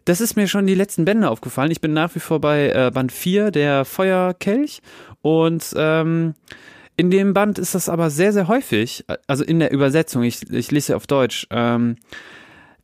das 0.06 0.22
ist 0.22 0.36
mir 0.36 0.48
schon 0.48 0.68
die 0.68 0.76
letzten 0.76 1.04
Bände 1.04 1.30
aufgefallen. 1.30 1.72
Ich 1.72 1.82
bin 1.82 1.94
nach 1.94 2.14
wie 2.16 2.20
vor 2.20 2.40
bei 2.40 2.70
äh, 2.70 2.92
Band 2.94 3.12
4, 3.12 3.52
der 3.52 3.84
Feuerkelch. 3.84 4.82
Und 5.22 5.74
ähm, 5.76 6.36
in 6.98 7.12
dem 7.12 7.34
Band 7.34 7.60
ist 7.60 7.76
das 7.76 7.90
aber 7.90 8.10
sehr, 8.10 8.34
sehr 8.34 8.48
häufig, 8.48 9.06
also 9.28 9.44
in 9.44 9.60
der 9.60 9.72
Übersetzung, 9.72 10.24
ich, 10.24 10.50
ich 10.52 10.72
lese 10.72 10.96
auf 10.96 11.08
Deutsch, 11.08 11.48
ähm, 11.50 11.98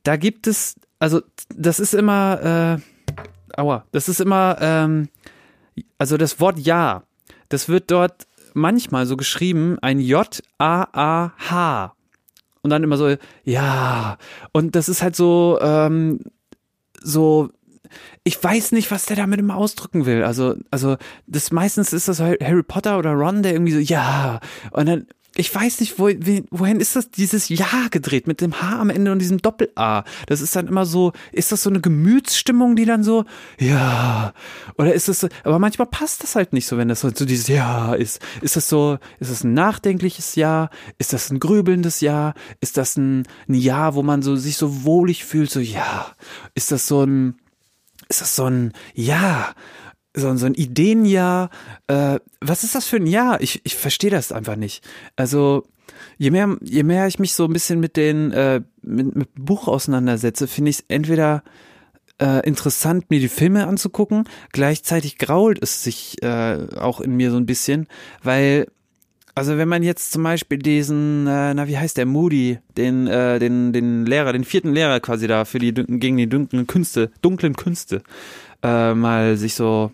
da 0.02 0.16
gibt 0.16 0.46
es, 0.46 0.76
also 0.98 1.22
das 1.54 1.80
ist 1.80 1.94
immer, 1.94 2.78
äh, 2.78 3.60
aua, 3.60 3.86
das 3.92 4.08
ist 4.08 4.20
immer, 4.20 4.58
ähm, 4.60 5.08
also 5.98 6.16
das 6.16 6.40
Wort 6.40 6.58
Ja, 6.58 7.04
das 7.48 7.68
wird 7.68 7.90
dort 7.90 8.26
manchmal 8.54 9.06
so 9.06 9.16
geschrieben, 9.16 9.78
ein 9.80 9.98
J-A-A-H. 10.00 11.94
Und 12.62 12.70
dann 12.70 12.84
immer 12.84 12.96
so, 12.96 13.16
ja. 13.44 14.18
Und 14.52 14.76
das 14.76 14.88
ist 14.88 15.02
halt 15.02 15.16
so, 15.16 15.58
ähm, 15.60 16.20
so 17.00 17.50
ich 18.24 18.42
weiß 18.42 18.72
nicht, 18.72 18.90
was 18.90 19.06
der 19.06 19.16
damit 19.16 19.40
immer 19.40 19.56
ausdrücken 19.56 20.06
will. 20.06 20.24
Also, 20.24 20.56
also, 20.70 20.96
das 21.26 21.50
meistens 21.50 21.92
ist 21.92 22.08
das 22.08 22.20
Harry 22.20 22.62
Potter 22.62 22.98
oder 22.98 23.12
Ron, 23.12 23.42
der 23.42 23.52
irgendwie 23.52 23.72
so, 23.72 23.78
ja. 23.78 24.40
Und 24.70 24.86
dann, 24.86 25.06
ich 25.34 25.54
weiß 25.54 25.80
nicht, 25.80 25.98
wo, 25.98 26.08
wohin 26.50 26.80
ist 26.80 26.94
das 26.94 27.10
dieses 27.10 27.48
Ja 27.48 27.88
gedreht 27.90 28.26
mit 28.26 28.40
dem 28.40 28.60
H 28.60 28.78
am 28.78 28.90
Ende 28.90 29.12
und 29.12 29.18
diesem 29.18 29.38
Doppel-A? 29.38 30.04
Das 30.26 30.40
ist 30.42 30.54
dann 30.54 30.68
immer 30.68 30.84
so, 30.84 31.12
ist 31.32 31.52
das 31.52 31.62
so 31.62 31.70
eine 31.70 31.80
Gemütsstimmung, 31.80 32.76
die 32.76 32.84
dann 32.84 33.02
so, 33.02 33.24
ja, 33.58 34.34
oder 34.76 34.92
ist 34.92 35.08
das 35.08 35.20
so, 35.20 35.28
aber 35.44 35.58
manchmal 35.58 35.86
passt 35.86 36.22
das 36.22 36.36
halt 36.36 36.52
nicht 36.52 36.66
so, 36.66 36.76
wenn 36.76 36.88
das 36.88 37.00
so, 37.00 37.10
so 37.14 37.24
dieses 37.24 37.48
Ja 37.48 37.94
ist. 37.94 38.20
Ist 38.42 38.56
das 38.56 38.68
so, 38.68 38.98
ist 39.20 39.30
das 39.30 39.42
ein 39.42 39.54
nachdenkliches 39.54 40.34
Ja? 40.34 40.68
Ist 40.98 41.14
das 41.14 41.30
ein 41.30 41.40
grübelndes 41.40 42.00
Ja? 42.02 42.34
Ist 42.60 42.76
das 42.76 42.96
ein, 42.98 43.26
ein 43.48 43.54
Ja, 43.54 43.94
wo 43.94 44.02
man 44.02 44.20
so 44.20 44.36
sich 44.36 44.58
so 44.58 44.84
wohlig 44.84 45.24
fühlt, 45.24 45.50
so 45.50 45.60
Ja? 45.60 46.08
Ist 46.54 46.72
das 46.72 46.86
so 46.86 47.04
ein, 47.04 47.36
ist 48.12 48.20
das 48.20 48.36
so 48.36 48.44
ein 48.44 48.72
Ja, 48.94 49.54
so, 50.14 50.36
so 50.36 50.46
ein 50.46 50.54
Ideenjahr. 50.54 51.50
Äh, 51.86 52.18
was 52.40 52.64
ist 52.64 52.74
das 52.74 52.86
für 52.86 52.96
ein 52.96 53.06
Jahr? 53.06 53.40
Ich, 53.40 53.60
ich 53.64 53.74
verstehe 53.76 54.10
das 54.10 54.30
einfach 54.30 54.56
nicht. 54.56 54.84
Also, 55.16 55.64
je 56.18 56.30
mehr, 56.30 56.56
je 56.62 56.82
mehr 56.82 57.06
ich 57.06 57.18
mich 57.18 57.34
so 57.34 57.44
ein 57.44 57.52
bisschen 57.52 57.80
mit 57.80 57.96
den, 57.96 58.30
äh, 58.32 58.60
mit, 58.82 59.16
mit 59.16 59.28
Buch 59.34 59.68
auseinandersetze, 59.68 60.46
finde 60.46 60.70
ich 60.70 60.80
es 60.80 60.84
entweder 60.88 61.42
äh, 62.20 62.46
interessant, 62.46 63.10
mir 63.10 63.20
die 63.20 63.28
Filme 63.28 63.66
anzugucken, 63.66 64.24
gleichzeitig 64.52 65.18
grault 65.18 65.58
es 65.62 65.82
sich 65.82 66.22
äh, 66.22 66.68
auch 66.76 67.00
in 67.00 67.16
mir 67.16 67.30
so 67.30 67.38
ein 67.38 67.46
bisschen, 67.46 67.88
weil 68.22 68.66
also 69.34 69.56
wenn 69.56 69.68
man 69.68 69.82
jetzt 69.82 70.12
zum 70.12 70.22
Beispiel 70.22 70.58
diesen, 70.58 71.26
äh, 71.26 71.54
na 71.54 71.66
wie 71.66 71.78
heißt 71.78 71.96
der, 71.96 72.06
Moody, 72.06 72.58
den, 72.76 73.06
äh, 73.06 73.38
den, 73.38 73.72
den 73.72 74.04
Lehrer, 74.04 74.32
den 74.32 74.44
vierten 74.44 74.72
Lehrer 74.72 75.00
quasi 75.00 75.26
da 75.26 75.44
für 75.44 75.58
die 75.58 75.72
gegen 75.72 76.16
die 76.16 76.28
dunklen 76.28 76.66
Künste, 76.66 77.10
dunklen 77.22 77.56
Künste, 77.56 78.02
äh, 78.62 78.94
mal 78.94 79.36
sich 79.36 79.54
so 79.54 79.92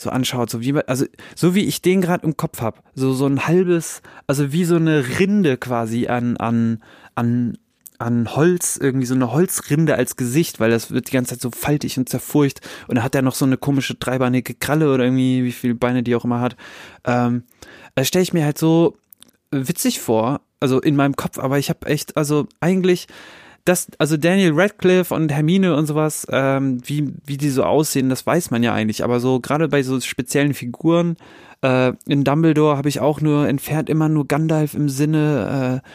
so 0.00 0.10
anschaut, 0.10 0.48
so 0.48 0.60
wie 0.60 0.74
also 0.86 1.06
so 1.34 1.56
wie 1.56 1.64
ich 1.64 1.82
den 1.82 2.00
gerade 2.00 2.24
im 2.24 2.36
Kopf 2.36 2.60
hab, 2.60 2.84
so 2.94 3.12
so 3.14 3.26
ein 3.26 3.48
halbes, 3.48 4.00
also 4.28 4.52
wie 4.52 4.64
so 4.64 4.76
eine 4.76 5.18
Rinde 5.18 5.56
quasi 5.56 6.06
an 6.06 6.36
an 6.36 6.80
an 7.16 7.58
an 7.98 8.36
Holz, 8.36 8.78
irgendwie 8.80 9.06
so 9.06 9.14
eine 9.14 9.32
Holzrinde 9.32 9.96
als 9.96 10.16
Gesicht, 10.16 10.60
weil 10.60 10.70
das 10.70 10.92
wird 10.92 11.08
die 11.08 11.12
ganze 11.12 11.34
Zeit 11.34 11.40
so 11.40 11.50
faltig 11.50 11.98
und 11.98 12.08
zerfurcht. 12.08 12.60
Und 12.86 12.96
da 12.96 13.02
hat 13.02 13.16
er 13.16 13.22
noch 13.22 13.34
so 13.34 13.44
eine 13.44 13.56
komische 13.56 13.96
dreibeinige 13.96 14.54
Kralle 14.54 14.92
oder 14.92 15.02
irgendwie, 15.02 15.42
wie 15.42 15.50
viele 15.50 15.74
Beine 15.74 16.04
die 16.04 16.14
auch 16.14 16.24
immer 16.24 16.40
hat. 16.40 16.56
Ähm, 17.04 17.42
das 17.98 18.08
stelle 18.08 18.22
ich 18.22 18.32
mir 18.32 18.44
halt 18.44 18.58
so 18.58 18.96
witzig 19.50 20.00
vor, 20.00 20.40
also 20.60 20.80
in 20.80 20.96
meinem 20.96 21.16
Kopf, 21.16 21.38
aber 21.38 21.58
ich 21.58 21.68
habe 21.68 21.86
echt, 21.86 22.16
also 22.16 22.46
eigentlich, 22.60 23.06
das, 23.64 23.88
also 23.98 24.16
Daniel 24.16 24.52
Radcliffe 24.54 25.14
und 25.14 25.32
Hermine 25.32 25.74
und 25.74 25.86
sowas, 25.86 26.26
ähm, 26.30 26.80
wie, 26.86 27.12
wie 27.26 27.36
die 27.36 27.50
so 27.50 27.64
aussehen, 27.64 28.08
das 28.08 28.24
weiß 28.24 28.50
man 28.50 28.62
ja 28.62 28.72
eigentlich, 28.72 29.04
aber 29.04 29.20
so 29.20 29.40
gerade 29.40 29.68
bei 29.68 29.82
so 29.82 30.00
speziellen 30.00 30.54
Figuren, 30.54 31.16
äh, 31.62 31.92
in 32.06 32.24
Dumbledore 32.24 32.76
habe 32.76 32.88
ich 32.88 33.00
auch 33.00 33.20
nur 33.20 33.48
entfernt 33.48 33.90
immer 33.90 34.08
nur 34.08 34.26
Gandalf 34.26 34.74
im 34.74 34.88
Sinne, 34.88 35.82
äh, 35.84 35.88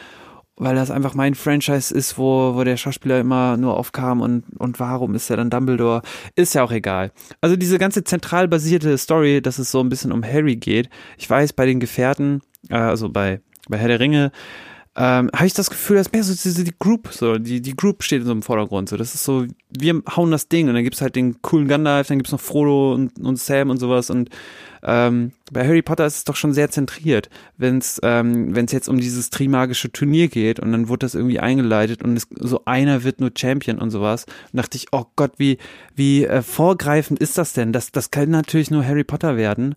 weil 0.55 0.75
das 0.75 0.91
einfach 0.91 1.15
mein 1.15 1.35
Franchise 1.35 1.93
ist, 1.93 2.17
wo, 2.17 2.55
wo 2.55 2.63
der 2.63 2.77
Schauspieler 2.77 3.19
immer 3.19 3.57
nur 3.57 3.77
aufkam 3.77 4.21
und, 4.21 4.43
und 4.57 4.79
warum 4.79 5.15
ist 5.15 5.29
er 5.29 5.37
dann 5.37 5.49
Dumbledore? 5.49 6.01
Ist 6.35 6.53
ja 6.53 6.63
auch 6.63 6.71
egal. 6.71 7.11
Also 7.41 7.55
diese 7.55 7.79
ganze 7.79 8.03
zentral 8.03 8.47
basierte 8.47 8.97
Story, 8.97 9.41
dass 9.41 9.59
es 9.59 9.71
so 9.71 9.79
ein 9.79 9.89
bisschen 9.89 10.11
um 10.11 10.23
Harry 10.23 10.55
geht. 10.55 10.89
Ich 11.17 11.29
weiß, 11.29 11.53
bei 11.53 11.65
den 11.65 11.79
Gefährten, 11.79 12.41
äh, 12.69 12.75
also 12.75 13.09
bei, 13.09 13.41
bei 13.67 13.77
Herr 13.77 13.87
der 13.87 13.99
Ringe, 13.99 14.31
ähm, 14.95 15.31
habe 15.33 15.47
ich 15.47 15.53
das 15.53 15.71
Gefühl, 15.71 15.97
dass 15.97 16.11
mehr 16.11 16.23
so 16.23 16.33
diese 16.33 16.63
die 16.63 16.75
Group, 16.77 17.09
so 17.11 17.39
die 17.39 17.61
die 17.61 17.75
Group 17.75 18.03
steht 18.03 18.21
in 18.21 18.25
so 18.27 18.31
im 18.31 18.43
Vordergrund. 18.43 18.89
So, 18.89 18.97
das 18.97 19.15
ist 19.15 19.23
so, 19.23 19.45
wir 19.69 20.03
hauen 20.15 20.29
das 20.29 20.49
Ding 20.49 20.67
und 20.67 20.75
dann 20.75 20.83
gibt's 20.83 21.01
halt 21.01 21.15
den 21.15 21.41
coolen 21.41 21.67
Gandalf, 21.67 22.07
dann 22.07 22.19
gibt's 22.19 22.31
noch 22.31 22.39
Frodo 22.39 22.93
und, 22.93 23.19
und 23.19 23.39
Sam 23.39 23.71
und 23.71 23.79
sowas 23.79 24.11
und 24.11 24.29
ähm, 24.83 25.31
bei 25.51 25.65
Harry 25.65 25.81
Potter 25.81 26.05
ist 26.05 26.17
es 26.17 26.23
doch 26.25 26.35
schon 26.35 26.53
sehr 26.53 26.69
zentriert, 26.69 27.29
wenn 27.57 27.79
es 27.79 27.99
ähm, 28.03 28.55
wenn's 28.55 28.71
jetzt 28.71 28.87
um 28.87 28.99
dieses 28.99 29.31
Trimagische 29.31 29.91
Turnier 29.91 30.27
geht 30.27 30.59
und 30.59 30.71
dann 30.71 30.89
wurde 30.89 31.05
das 31.05 31.15
irgendwie 31.15 31.39
eingeleitet 31.39 32.03
und 32.03 32.15
es, 32.15 32.27
so 32.37 32.63
einer 32.65 33.03
wird 33.03 33.19
nur 33.19 33.31
Champion 33.35 33.79
und 33.79 33.89
sowas. 33.89 34.25
Und 34.51 34.57
dachte 34.57 34.77
ich, 34.77 34.87
oh 34.91 35.05
Gott, 35.15 35.31
wie 35.37 35.57
wie 35.95 36.25
äh, 36.25 36.43
vorgreifend 36.43 37.19
ist 37.19 37.39
das 37.39 37.53
denn? 37.53 37.73
Das 37.73 37.91
das 37.91 38.11
kann 38.11 38.29
natürlich 38.29 38.69
nur 38.69 38.85
Harry 38.85 39.03
Potter 39.03 39.37
werden. 39.37 39.75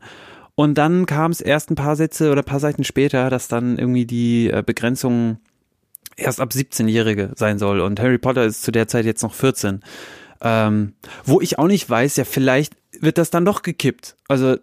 Und 0.56 0.76
dann 0.76 1.04
kam 1.04 1.30
es 1.30 1.40
erst 1.40 1.70
ein 1.70 1.76
paar 1.76 1.96
Sätze 1.96 2.32
oder 2.32 2.42
paar 2.42 2.60
Seiten 2.60 2.82
später, 2.82 3.30
dass 3.30 3.46
dann 3.46 3.78
irgendwie 3.78 4.06
die 4.06 4.50
äh, 4.50 4.62
Begrenzung 4.64 5.38
erst 6.16 6.40
ab 6.40 6.50
17-Jährige 6.50 7.32
sein 7.36 7.58
soll. 7.58 7.80
Und 7.80 8.00
Harry 8.00 8.18
Potter 8.18 8.44
ist 8.44 8.62
zu 8.62 8.72
der 8.72 8.88
Zeit 8.88 9.04
jetzt 9.04 9.22
noch 9.22 9.34
14. 9.34 9.82
Ähm, 10.40 10.94
wo 11.24 11.42
ich 11.42 11.58
auch 11.58 11.66
nicht 11.66 11.88
weiß, 11.88 12.16
ja, 12.16 12.24
vielleicht 12.24 12.72
wird 12.98 13.18
das 13.18 13.30
dann 13.30 13.44
doch 13.44 13.60
gekippt. 13.62 14.16
Also, 14.28 14.56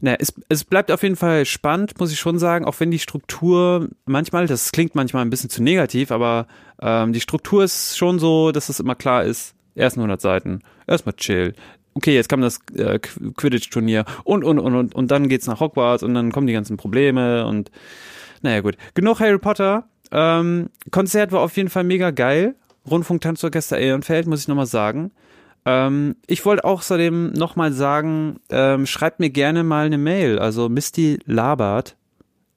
naja, 0.00 0.16
es, 0.20 0.34
es 0.48 0.64
bleibt 0.64 0.90
auf 0.90 1.04
jeden 1.04 1.16
Fall 1.16 1.44
spannend, 1.46 1.98
muss 2.00 2.12
ich 2.12 2.18
schon 2.18 2.40
sagen, 2.40 2.64
auch 2.64 2.78
wenn 2.80 2.90
die 2.90 2.98
Struktur 2.98 3.88
manchmal, 4.04 4.48
das 4.48 4.72
klingt 4.72 4.96
manchmal 4.96 5.24
ein 5.24 5.30
bisschen 5.30 5.50
zu 5.50 5.62
negativ, 5.62 6.10
aber 6.10 6.48
ähm, 6.82 7.12
die 7.12 7.20
Struktur 7.20 7.62
ist 7.62 7.96
schon 7.96 8.18
so, 8.18 8.50
dass 8.50 8.68
es 8.68 8.80
immer 8.80 8.96
klar 8.96 9.24
ist, 9.24 9.54
ersten 9.74 10.00
100 10.00 10.20
Seiten, 10.20 10.60
erstmal 10.86 11.14
chill 11.14 11.54
okay, 11.96 12.14
jetzt 12.14 12.28
kam 12.28 12.42
das 12.42 12.60
äh, 12.74 12.98
Quidditch-Turnier 12.98 14.04
und, 14.24 14.44
und, 14.44 14.58
und, 14.58 14.74
und, 14.74 14.94
und 14.94 15.10
dann 15.10 15.28
geht's 15.28 15.46
nach 15.46 15.60
Hogwarts 15.60 16.02
und 16.02 16.14
dann 16.14 16.30
kommen 16.30 16.46
die 16.46 16.52
ganzen 16.52 16.76
Probleme 16.76 17.46
und 17.46 17.70
naja, 18.42 18.60
gut. 18.60 18.76
Genug 18.94 19.18
Harry 19.20 19.38
Potter. 19.38 19.88
Ähm, 20.12 20.68
Konzert 20.90 21.32
war 21.32 21.40
auf 21.40 21.56
jeden 21.56 21.70
Fall 21.70 21.84
mega 21.84 22.10
geil. 22.10 22.54
Rundfunk-Tanzorchester 22.88 23.78
Ehrenfeld, 23.78 24.26
muss 24.26 24.42
ich 24.42 24.48
nochmal 24.48 24.66
sagen. 24.66 25.10
Ähm, 25.64 26.16
ich 26.26 26.44
wollte 26.44 26.64
außerdem 26.64 27.32
nochmal 27.32 27.72
sagen, 27.72 28.38
ähm, 28.50 28.86
schreibt 28.86 29.18
mir 29.18 29.30
gerne 29.30 29.64
mal 29.64 29.86
eine 29.86 29.98
Mail, 29.98 30.38
also 30.38 30.68
mistylabert 30.68 31.96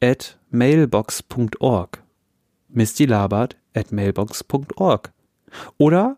at 0.03 0.37
mailbox.org. 0.51 2.03
mistylabert 2.67 3.57
at 3.73 3.91
mailbox.org. 3.91 5.11
Oder 5.77 6.17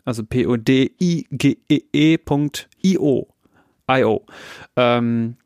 also 0.04 0.24
P-O-D-I-G-E-E.io. 0.24 0.86
I-O. 3.88 4.26
Ähm, 4.76 5.36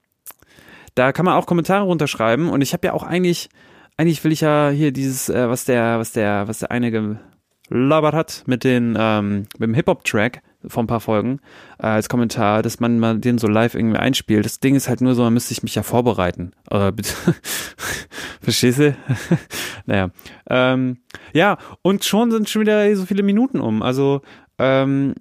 da 0.94 1.12
kann 1.12 1.24
man 1.24 1.34
auch 1.34 1.46
Kommentare 1.46 1.84
runterschreiben 1.84 2.48
und 2.48 2.62
ich 2.62 2.72
habe 2.72 2.86
ja 2.86 2.94
auch 2.94 3.02
eigentlich, 3.02 3.48
eigentlich 3.96 4.24
will 4.24 4.32
ich 4.32 4.40
ja 4.40 4.70
hier 4.70 4.92
dieses, 4.92 5.28
äh, 5.28 5.48
was 5.48 5.64
der, 5.64 5.98
was 5.98 6.12
der, 6.12 6.48
was 6.48 6.60
der 6.60 6.70
eine 6.70 7.20
gelabert 7.68 8.14
hat 8.14 8.44
mit 8.46 8.64
den, 8.64 8.96
ähm, 8.98 9.46
mit 9.58 9.68
dem 9.68 9.74
Hip-Hop-Track, 9.74 10.42
vor 10.66 10.82
ein 10.82 10.86
paar 10.86 11.00
Folgen 11.00 11.40
äh, 11.78 11.86
als 11.86 12.08
Kommentar, 12.08 12.62
dass 12.62 12.80
man 12.80 12.98
mal 12.98 13.18
den 13.18 13.38
so 13.38 13.46
live 13.46 13.74
irgendwie 13.74 13.98
einspielt. 13.98 14.44
Das 14.44 14.60
Ding 14.60 14.74
ist 14.74 14.88
halt 14.88 15.00
nur 15.00 15.14
so, 15.14 15.22
man 15.22 15.34
müsste 15.34 15.50
sich 15.50 15.62
mich 15.62 15.74
ja 15.74 15.82
vorbereiten. 15.82 16.52
Verstehst 18.40 18.78
du? 18.78 18.96
naja. 19.86 20.10
Ähm, 20.48 20.98
ja, 21.32 21.58
und 21.82 22.04
schon 22.04 22.30
sind 22.30 22.48
schon 22.48 22.62
wieder 22.62 22.94
so 22.96 23.06
viele 23.06 23.22
Minuten 23.22 23.60
um. 23.60 23.82
Also 23.82 24.22
ähm, 24.58 25.14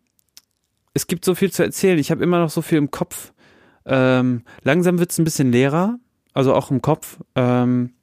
es 0.93 1.07
gibt 1.07 1.25
so 1.25 1.35
viel 1.35 1.51
zu 1.51 1.63
erzählen. 1.63 1.99
Ich 1.99 2.11
habe 2.11 2.23
immer 2.23 2.39
noch 2.39 2.49
so 2.49 2.61
viel 2.61 2.77
im 2.77 2.91
Kopf. 2.91 3.33
Ähm, 3.85 4.43
langsam 4.63 4.99
wird 4.99 5.11
es 5.11 5.17
ein 5.17 5.23
bisschen 5.23 5.51
leerer, 5.51 5.97
also 6.33 6.53
auch 6.53 6.71
im 6.71 6.81
Kopf. 6.81 7.17
Ähm, 7.35 7.93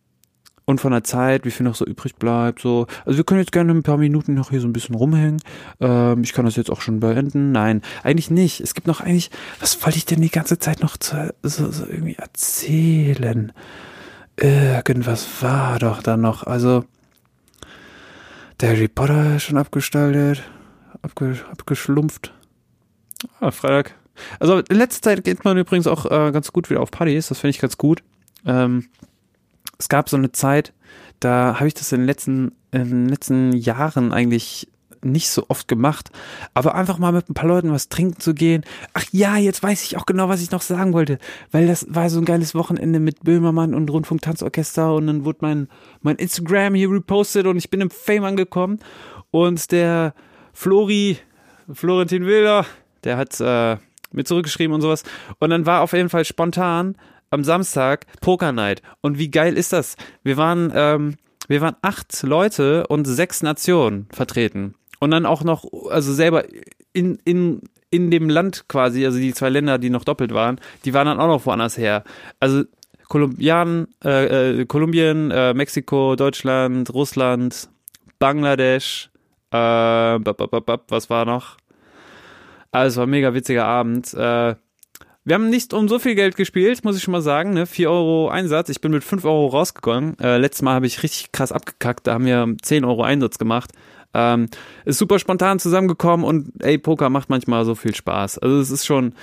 und 0.66 0.80
von 0.80 0.92
der 0.92 1.04
Zeit, 1.04 1.44
wie 1.44 1.50
viel 1.50 1.64
noch 1.64 1.76
so 1.76 1.86
übrig 1.86 2.16
bleibt. 2.16 2.60
So, 2.60 2.86
also 3.04 3.16
wir 3.16 3.24
können 3.24 3.40
jetzt 3.40 3.52
gerne 3.52 3.72
ein 3.72 3.84
paar 3.84 3.96
Minuten 3.96 4.34
noch 4.34 4.50
hier 4.50 4.60
so 4.60 4.66
ein 4.66 4.72
bisschen 4.72 4.96
rumhängen. 4.96 5.40
Ähm, 5.80 6.22
ich 6.22 6.32
kann 6.32 6.44
das 6.44 6.56
jetzt 6.56 6.70
auch 6.70 6.80
schon 6.80 7.00
beenden. 7.00 7.52
Nein, 7.52 7.82
eigentlich 8.02 8.30
nicht. 8.30 8.60
Es 8.60 8.74
gibt 8.74 8.88
noch 8.88 9.00
eigentlich, 9.00 9.30
was 9.60 9.82
wollte 9.82 9.96
ich 9.96 10.04
denn 10.04 10.20
die 10.20 10.30
ganze 10.30 10.58
Zeit 10.58 10.82
noch 10.82 10.96
zu, 10.96 11.32
so, 11.42 11.70
so 11.70 11.86
irgendwie 11.86 12.16
erzählen? 12.16 13.52
Irgendwas 14.36 15.26
war 15.40 15.78
doch 15.78 16.02
da 16.02 16.16
noch. 16.16 16.42
Also 16.42 16.84
der 18.60 18.70
Harry 18.70 18.88
Potter 18.88 19.36
ist 19.36 19.44
schon 19.44 19.58
abgestaltet, 19.58 20.42
abge, 21.00 21.36
abgeschlumpft. 21.50 22.34
Ah, 23.40 23.50
Freitag. 23.50 23.94
Also 24.40 24.58
in 24.58 24.76
letzter 24.76 25.10
Zeit 25.10 25.24
geht 25.24 25.44
man 25.44 25.56
übrigens 25.56 25.86
auch 25.86 26.06
äh, 26.06 26.32
ganz 26.32 26.52
gut 26.52 26.70
wieder 26.70 26.80
auf 26.80 26.90
Partys. 26.90 27.28
Das 27.28 27.38
finde 27.38 27.50
ich 27.50 27.60
ganz 27.60 27.78
gut. 27.78 28.02
Ähm, 28.44 28.88
es 29.78 29.88
gab 29.88 30.08
so 30.08 30.16
eine 30.16 30.32
Zeit, 30.32 30.72
da 31.20 31.56
habe 31.56 31.68
ich 31.68 31.74
das 31.74 31.92
in 31.92 32.00
den 32.00 32.06
letzten, 32.06 32.52
in 32.72 32.88
den 32.88 33.08
letzten 33.08 33.52
Jahren 33.52 34.12
eigentlich 34.12 34.68
nicht 35.02 35.30
so 35.30 35.46
oft 35.48 35.68
gemacht, 35.68 36.10
aber 36.54 36.74
einfach 36.74 36.98
mal 36.98 37.12
mit 37.12 37.28
ein 37.28 37.34
paar 37.34 37.48
Leuten 37.48 37.72
was 37.72 37.88
trinken 37.88 38.20
zu 38.20 38.34
gehen. 38.34 38.64
Ach 38.92 39.04
ja, 39.12 39.36
jetzt 39.36 39.62
weiß 39.62 39.84
ich 39.84 39.96
auch 39.96 40.06
genau, 40.06 40.28
was 40.28 40.42
ich 40.42 40.50
noch 40.50 40.62
sagen 40.62 40.92
wollte, 40.92 41.18
weil 41.52 41.66
das 41.66 41.86
war 41.88 42.10
so 42.10 42.18
ein 42.18 42.24
geiles 42.24 42.54
Wochenende 42.54 43.00
mit 43.00 43.22
Böhmermann 43.22 43.74
und 43.74 43.90
Rundfunk-Tanzorchester. 43.90 44.94
Und 44.94 45.06
dann 45.06 45.24
wurde 45.24 45.38
mein, 45.42 45.68
mein 46.00 46.16
Instagram 46.16 46.74
hier 46.74 46.90
repostet 46.90 47.46
und 47.46 47.56
ich 47.56 47.70
bin 47.70 47.80
im 47.80 47.90
Fame 47.90 48.24
angekommen. 48.24 48.80
Und 49.30 49.70
der 49.72 50.14
Flori, 50.52 51.18
Florentin 51.72 52.26
Wilder, 52.26 52.66
der 53.04 53.16
hat 53.16 53.40
äh, 53.40 53.76
mir 54.12 54.24
zurückgeschrieben 54.24 54.74
und 54.74 54.80
sowas. 54.80 55.04
Und 55.38 55.50
dann 55.50 55.66
war 55.66 55.82
auf 55.82 55.92
jeden 55.92 56.08
Fall 56.08 56.24
spontan 56.24 56.96
am 57.36 57.44
Samstag 57.44 58.06
Poker 58.22 58.52
Night. 58.52 58.82
Und 59.02 59.18
wie 59.18 59.30
geil 59.30 59.56
ist 59.56 59.72
das? 59.72 59.96
Wir 60.24 60.38
waren, 60.38 60.72
ähm, 60.74 61.16
wir 61.48 61.60
waren 61.60 61.76
acht 61.82 62.22
Leute 62.22 62.86
und 62.86 63.04
sechs 63.04 63.42
Nationen 63.42 64.08
vertreten. 64.10 64.74
Und 65.00 65.10
dann 65.10 65.26
auch 65.26 65.44
noch, 65.44 65.64
also 65.90 66.14
selber 66.14 66.44
in, 66.94 67.18
in, 67.24 67.60
in 67.90 68.10
dem 68.10 68.30
Land 68.30 68.68
quasi, 68.68 69.04
also 69.04 69.18
die 69.18 69.34
zwei 69.34 69.50
Länder, 69.50 69.78
die 69.78 69.90
noch 69.90 70.04
doppelt 70.04 70.32
waren, 70.32 70.58
die 70.86 70.94
waren 70.94 71.06
dann 71.06 71.20
auch 71.20 71.28
noch 71.28 71.44
woanders 71.44 71.76
her. 71.76 72.04
Also 72.40 72.64
Kolumbian, 73.08 73.88
äh, 74.02 74.60
äh, 74.60 74.64
Kolumbien, 74.64 75.30
äh, 75.30 75.52
Mexiko, 75.52 76.16
Deutschland, 76.16 76.92
Russland, 76.94 77.68
Bangladesch, 78.18 79.10
äh, 79.52 79.56
was 79.56 81.10
war 81.10 81.26
noch? 81.26 81.58
Also 82.72 82.88
es 82.88 82.96
war 82.96 83.06
ein 83.06 83.10
mega 83.10 83.34
witziger 83.34 83.66
Abend. 83.66 84.12
Äh, 84.14 84.54
wir 85.26 85.34
haben 85.34 85.50
nicht 85.50 85.74
um 85.74 85.88
so 85.88 85.98
viel 85.98 86.14
Geld 86.14 86.36
gespielt, 86.36 86.84
muss 86.84 86.96
ich 86.96 87.02
schon 87.02 87.10
mal 87.10 87.20
sagen. 87.20 87.52
Ne? 87.52 87.66
4 87.66 87.90
Euro 87.90 88.28
Einsatz. 88.28 88.68
Ich 88.68 88.80
bin 88.80 88.92
mit 88.92 89.02
5 89.02 89.24
Euro 89.24 89.48
rausgegangen. 89.48 90.16
Äh, 90.20 90.38
letztes 90.38 90.62
Mal 90.62 90.74
habe 90.74 90.86
ich 90.86 91.02
richtig 91.02 91.32
krass 91.32 91.50
abgekackt. 91.50 92.06
Da 92.06 92.14
haben 92.14 92.26
wir 92.26 92.54
10 92.62 92.84
Euro 92.84 93.02
Einsatz 93.02 93.36
gemacht. 93.36 93.72
Ähm, 94.14 94.46
ist 94.84 94.98
super 94.98 95.18
spontan 95.18 95.58
zusammengekommen 95.58 96.24
und 96.24 96.52
ey, 96.60 96.78
Poker 96.78 97.10
macht 97.10 97.28
manchmal 97.28 97.64
so 97.64 97.74
viel 97.74 97.92
Spaß. 97.92 98.38
Also 98.38 98.60
es 98.60 98.70
ist 98.70 98.86
schon, 98.86 99.14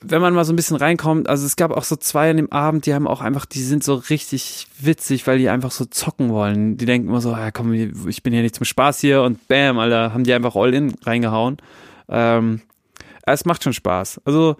wenn 0.00 0.22
man 0.22 0.32
mal 0.32 0.46
so 0.46 0.54
ein 0.54 0.56
bisschen 0.56 0.78
reinkommt, 0.78 1.28
also 1.28 1.44
es 1.44 1.56
gab 1.56 1.70
auch 1.70 1.84
so 1.84 1.96
zwei 1.96 2.30
an 2.30 2.38
dem 2.38 2.50
Abend, 2.50 2.86
die 2.86 2.94
haben 2.94 3.06
auch 3.06 3.20
einfach, 3.20 3.44
die 3.44 3.62
sind 3.62 3.84
so 3.84 3.94
richtig 3.94 4.68
witzig, 4.80 5.26
weil 5.26 5.36
die 5.36 5.50
einfach 5.50 5.70
so 5.70 5.84
zocken 5.84 6.30
wollen. 6.30 6.78
Die 6.78 6.86
denken 6.86 7.08
immer 7.08 7.20
so, 7.20 7.32
ja 7.32 7.50
komm, 7.50 7.74
ich 7.74 8.22
bin 8.22 8.32
hier 8.32 8.42
nicht 8.42 8.54
zum 8.54 8.64
Spaß 8.64 9.00
hier 9.00 9.20
und 9.20 9.46
bam, 9.48 9.78
Alter, 9.78 10.14
haben 10.14 10.24
die 10.24 10.32
einfach 10.32 10.56
all 10.56 10.72
in 10.72 10.94
reingehauen. 11.04 11.58
Ähm, 12.08 12.62
es 13.26 13.44
macht 13.44 13.62
schon 13.62 13.74
Spaß. 13.74 14.22
Also 14.24 14.56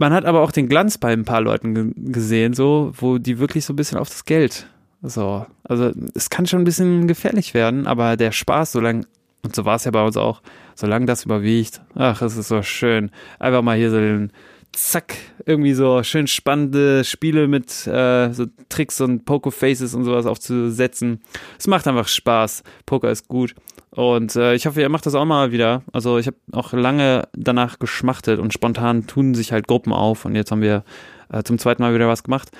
man 0.00 0.14
hat 0.14 0.24
aber 0.24 0.40
auch 0.40 0.50
den 0.50 0.68
Glanz 0.68 0.96
bei 0.96 1.12
ein 1.12 1.26
paar 1.26 1.42
Leuten 1.42 2.10
gesehen, 2.10 2.54
so, 2.54 2.90
wo 2.96 3.18
die 3.18 3.38
wirklich 3.38 3.66
so 3.66 3.74
ein 3.74 3.76
bisschen 3.76 3.98
auf 3.98 4.08
das 4.08 4.24
Geld. 4.24 4.66
So, 5.02 5.46
also 5.62 5.92
es 6.14 6.30
kann 6.30 6.46
schon 6.46 6.62
ein 6.62 6.64
bisschen 6.64 7.06
gefährlich 7.06 7.52
werden, 7.52 7.86
aber 7.86 8.16
der 8.16 8.32
Spaß, 8.32 8.72
solange, 8.72 9.04
und 9.42 9.54
so 9.54 9.66
war 9.66 9.76
es 9.76 9.84
ja 9.84 9.90
bei 9.90 10.02
uns 10.02 10.16
auch, 10.16 10.40
solange 10.74 11.04
das 11.04 11.26
überwiegt, 11.26 11.82
ach, 11.94 12.22
es 12.22 12.38
ist 12.38 12.48
so 12.48 12.62
schön. 12.62 13.10
Einfach 13.38 13.60
mal 13.60 13.76
hier 13.76 13.90
so 13.90 13.98
den 13.98 14.32
zack, 14.72 15.16
irgendwie 15.46 15.74
so 15.74 16.02
schön 16.02 16.26
spannende 16.26 17.04
Spiele 17.04 17.48
mit 17.48 17.86
äh, 17.86 18.32
so 18.32 18.46
Tricks 18.68 19.00
und 19.00 19.24
Pokerfaces 19.24 19.94
und 19.94 20.04
sowas 20.04 20.26
aufzusetzen. 20.26 21.20
Es 21.58 21.66
macht 21.66 21.86
einfach 21.88 22.08
Spaß. 22.08 22.62
Poker 22.86 23.10
ist 23.10 23.28
gut. 23.28 23.54
Und 23.90 24.36
äh, 24.36 24.54
ich 24.54 24.66
hoffe, 24.66 24.80
ihr 24.80 24.88
macht 24.88 25.06
das 25.06 25.14
auch 25.14 25.24
mal 25.24 25.50
wieder. 25.50 25.82
Also 25.92 26.18
ich 26.18 26.26
habe 26.26 26.36
auch 26.52 26.72
lange 26.72 27.28
danach 27.34 27.78
geschmachtet 27.78 28.38
und 28.38 28.52
spontan 28.52 29.06
tun 29.06 29.34
sich 29.34 29.52
halt 29.52 29.66
Gruppen 29.66 29.92
auf 29.92 30.24
und 30.24 30.36
jetzt 30.36 30.52
haben 30.52 30.62
wir 30.62 30.84
äh, 31.32 31.42
zum 31.42 31.58
zweiten 31.58 31.82
Mal 31.82 31.94
wieder 31.94 32.08
was 32.08 32.22
gemacht. 32.22 32.50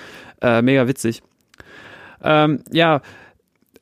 Äh, 0.40 0.62
mega 0.62 0.88
witzig. 0.88 1.22
Ähm, 2.22 2.62
ja, 2.72 3.00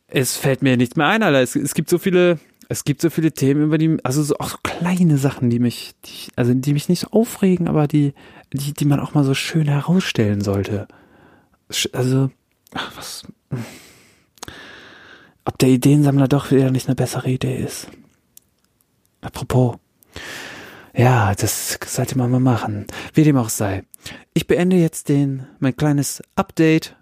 es 0.08 0.36
fällt 0.36 0.62
mir 0.62 0.76
nichts 0.76 0.96
mehr 0.96 1.06
ein, 1.06 1.22
Alter. 1.22 1.40
Es, 1.40 1.56
es 1.56 1.74
gibt 1.74 1.88
so 1.88 1.98
viele, 1.98 2.38
es 2.68 2.84
gibt 2.84 3.00
so 3.00 3.10
viele 3.10 3.32
Themen, 3.32 3.64
über 3.64 3.78
die, 3.78 3.96
also 4.04 4.22
so, 4.22 4.36
auch 4.38 4.50
so 4.50 4.58
kleine 4.62 5.16
Sachen, 5.16 5.48
die 5.50 5.58
mich, 5.58 5.94
die, 6.04 6.30
also 6.36 6.52
die 6.52 6.72
mich 6.74 6.88
nicht 6.88 7.00
so 7.00 7.08
aufregen, 7.08 7.66
aber 7.66 7.86
die, 7.88 8.12
die, 8.52 8.74
die 8.74 8.84
man 8.84 9.00
auch 9.00 9.14
mal 9.14 9.24
so 9.24 9.34
schön 9.34 9.66
herausstellen 9.66 10.42
sollte. 10.42 10.86
Also, 11.92 12.30
ach, 12.74 12.92
was 12.96 13.24
ob 15.48 15.56
der 15.58 15.70
Ideensammler 15.70 16.28
doch 16.28 16.50
wieder 16.50 16.70
nicht 16.70 16.88
eine 16.88 16.94
bessere 16.94 17.30
Idee 17.30 17.56
ist. 17.56 17.88
Apropos. 19.22 19.76
Ja, 20.94 21.34
das 21.34 21.78
sollte 21.86 22.18
man 22.18 22.30
mal 22.30 22.38
machen. 22.38 22.86
Wie 23.14 23.24
dem 23.24 23.38
auch 23.38 23.48
sei. 23.48 23.84
Ich 24.34 24.46
beende 24.46 24.76
jetzt 24.76 25.08
den, 25.08 25.46
mein 25.58 25.74
kleines 25.74 26.22
Update, 26.36 26.96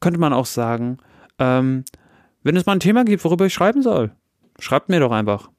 könnte 0.00 0.18
man 0.18 0.32
auch 0.32 0.46
sagen. 0.46 0.98
Ähm, 1.38 1.84
wenn 2.42 2.56
es 2.56 2.66
mal 2.66 2.72
ein 2.72 2.80
Thema 2.80 3.04
gibt, 3.04 3.24
worüber 3.24 3.46
ich 3.46 3.54
schreiben 3.54 3.82
soll, 3.82 4.10
schreibt 4.58 4.88
mir 4.88 5.00
doch 5.00 5.12
einfach. 5.12 5.50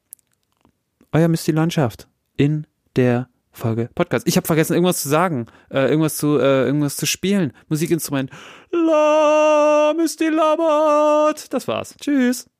Euer 1.12 1.28
Misty 1.28 1.52
Landschaft 1.52 2.08
in 2.36 2.66
der 2.96 3.28
Folge 3.52 3.88
Podcast. 3.94 4.28
Ich 4.28 4.36
habe 4.36 4.46
vergessen, 4.46 4.74
irgendwas 4.74 5.02
zu 5.02 5.08
sagen, 5.08 5.46
äh, 5.70 5.88
irgendwas 5.88 6.16
zu, 6.16 6.38
äh, 6.38 6.66
irgendwas 6.66 6.96
zu 6.96 7.06
spielen. 7.06 7.52
Musikinstrument. 7.68 8.30
La 8.70 9.94
Misty 9.96 10.28
Labert. 10.28 11.52
Das 11.52 11.66
war's. 11.66 11.96
Tschüss. 12.00 12.50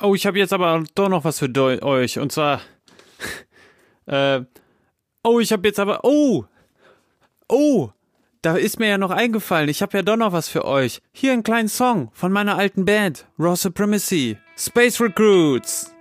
Oh, 0.00 0.14
ich 0.14 0.26
habe 0.26 0.38
jetzt 0.38 0.52
aber 0.52 0.84
doch 0.94 1.08
noch 1.08 1.24
was 1.24 1.40
für 1.40 1.50
euch. 1.82 2.18
Und 2.18 2.32
zwar. 2.32 2.60
äh, 4.06 4.42
oh, 5.22 5.40
ich 5.40 5.52
habe 5.52 5.66
jetzt 5.66 5.80
aber. 5.80 6.00
Oh! 6.04 6.44
Oh! 7.48 7.90
Da 8.44 8.56
ist 8.56 8.78
mir 8.78 8.88
ja 8.88 8.98
noch 8.98 9.10
eingefallen, 9.10 9.70
ich 9.70 9.80
habe 9.80 9.96
ja 9.96 10.02
doch 10.02 10.18
noch 10.18 10.32
was 10.32 10.50
für 10.50 10.66
euch. 10.66 11.00
Hier 11.12 11.32
einen 11.32 11.44
kleinen 11.44 11.68
Song 11.68 12.10
von 12.12 12.30
meiner 12.30 12.58
alten 12.58 12.84
Band, 12.84 13.26
Raw 13.38 13.56
Supremacy. 13.56 14.36
Space 14.56 15.00
Recruits. 15.00 15.93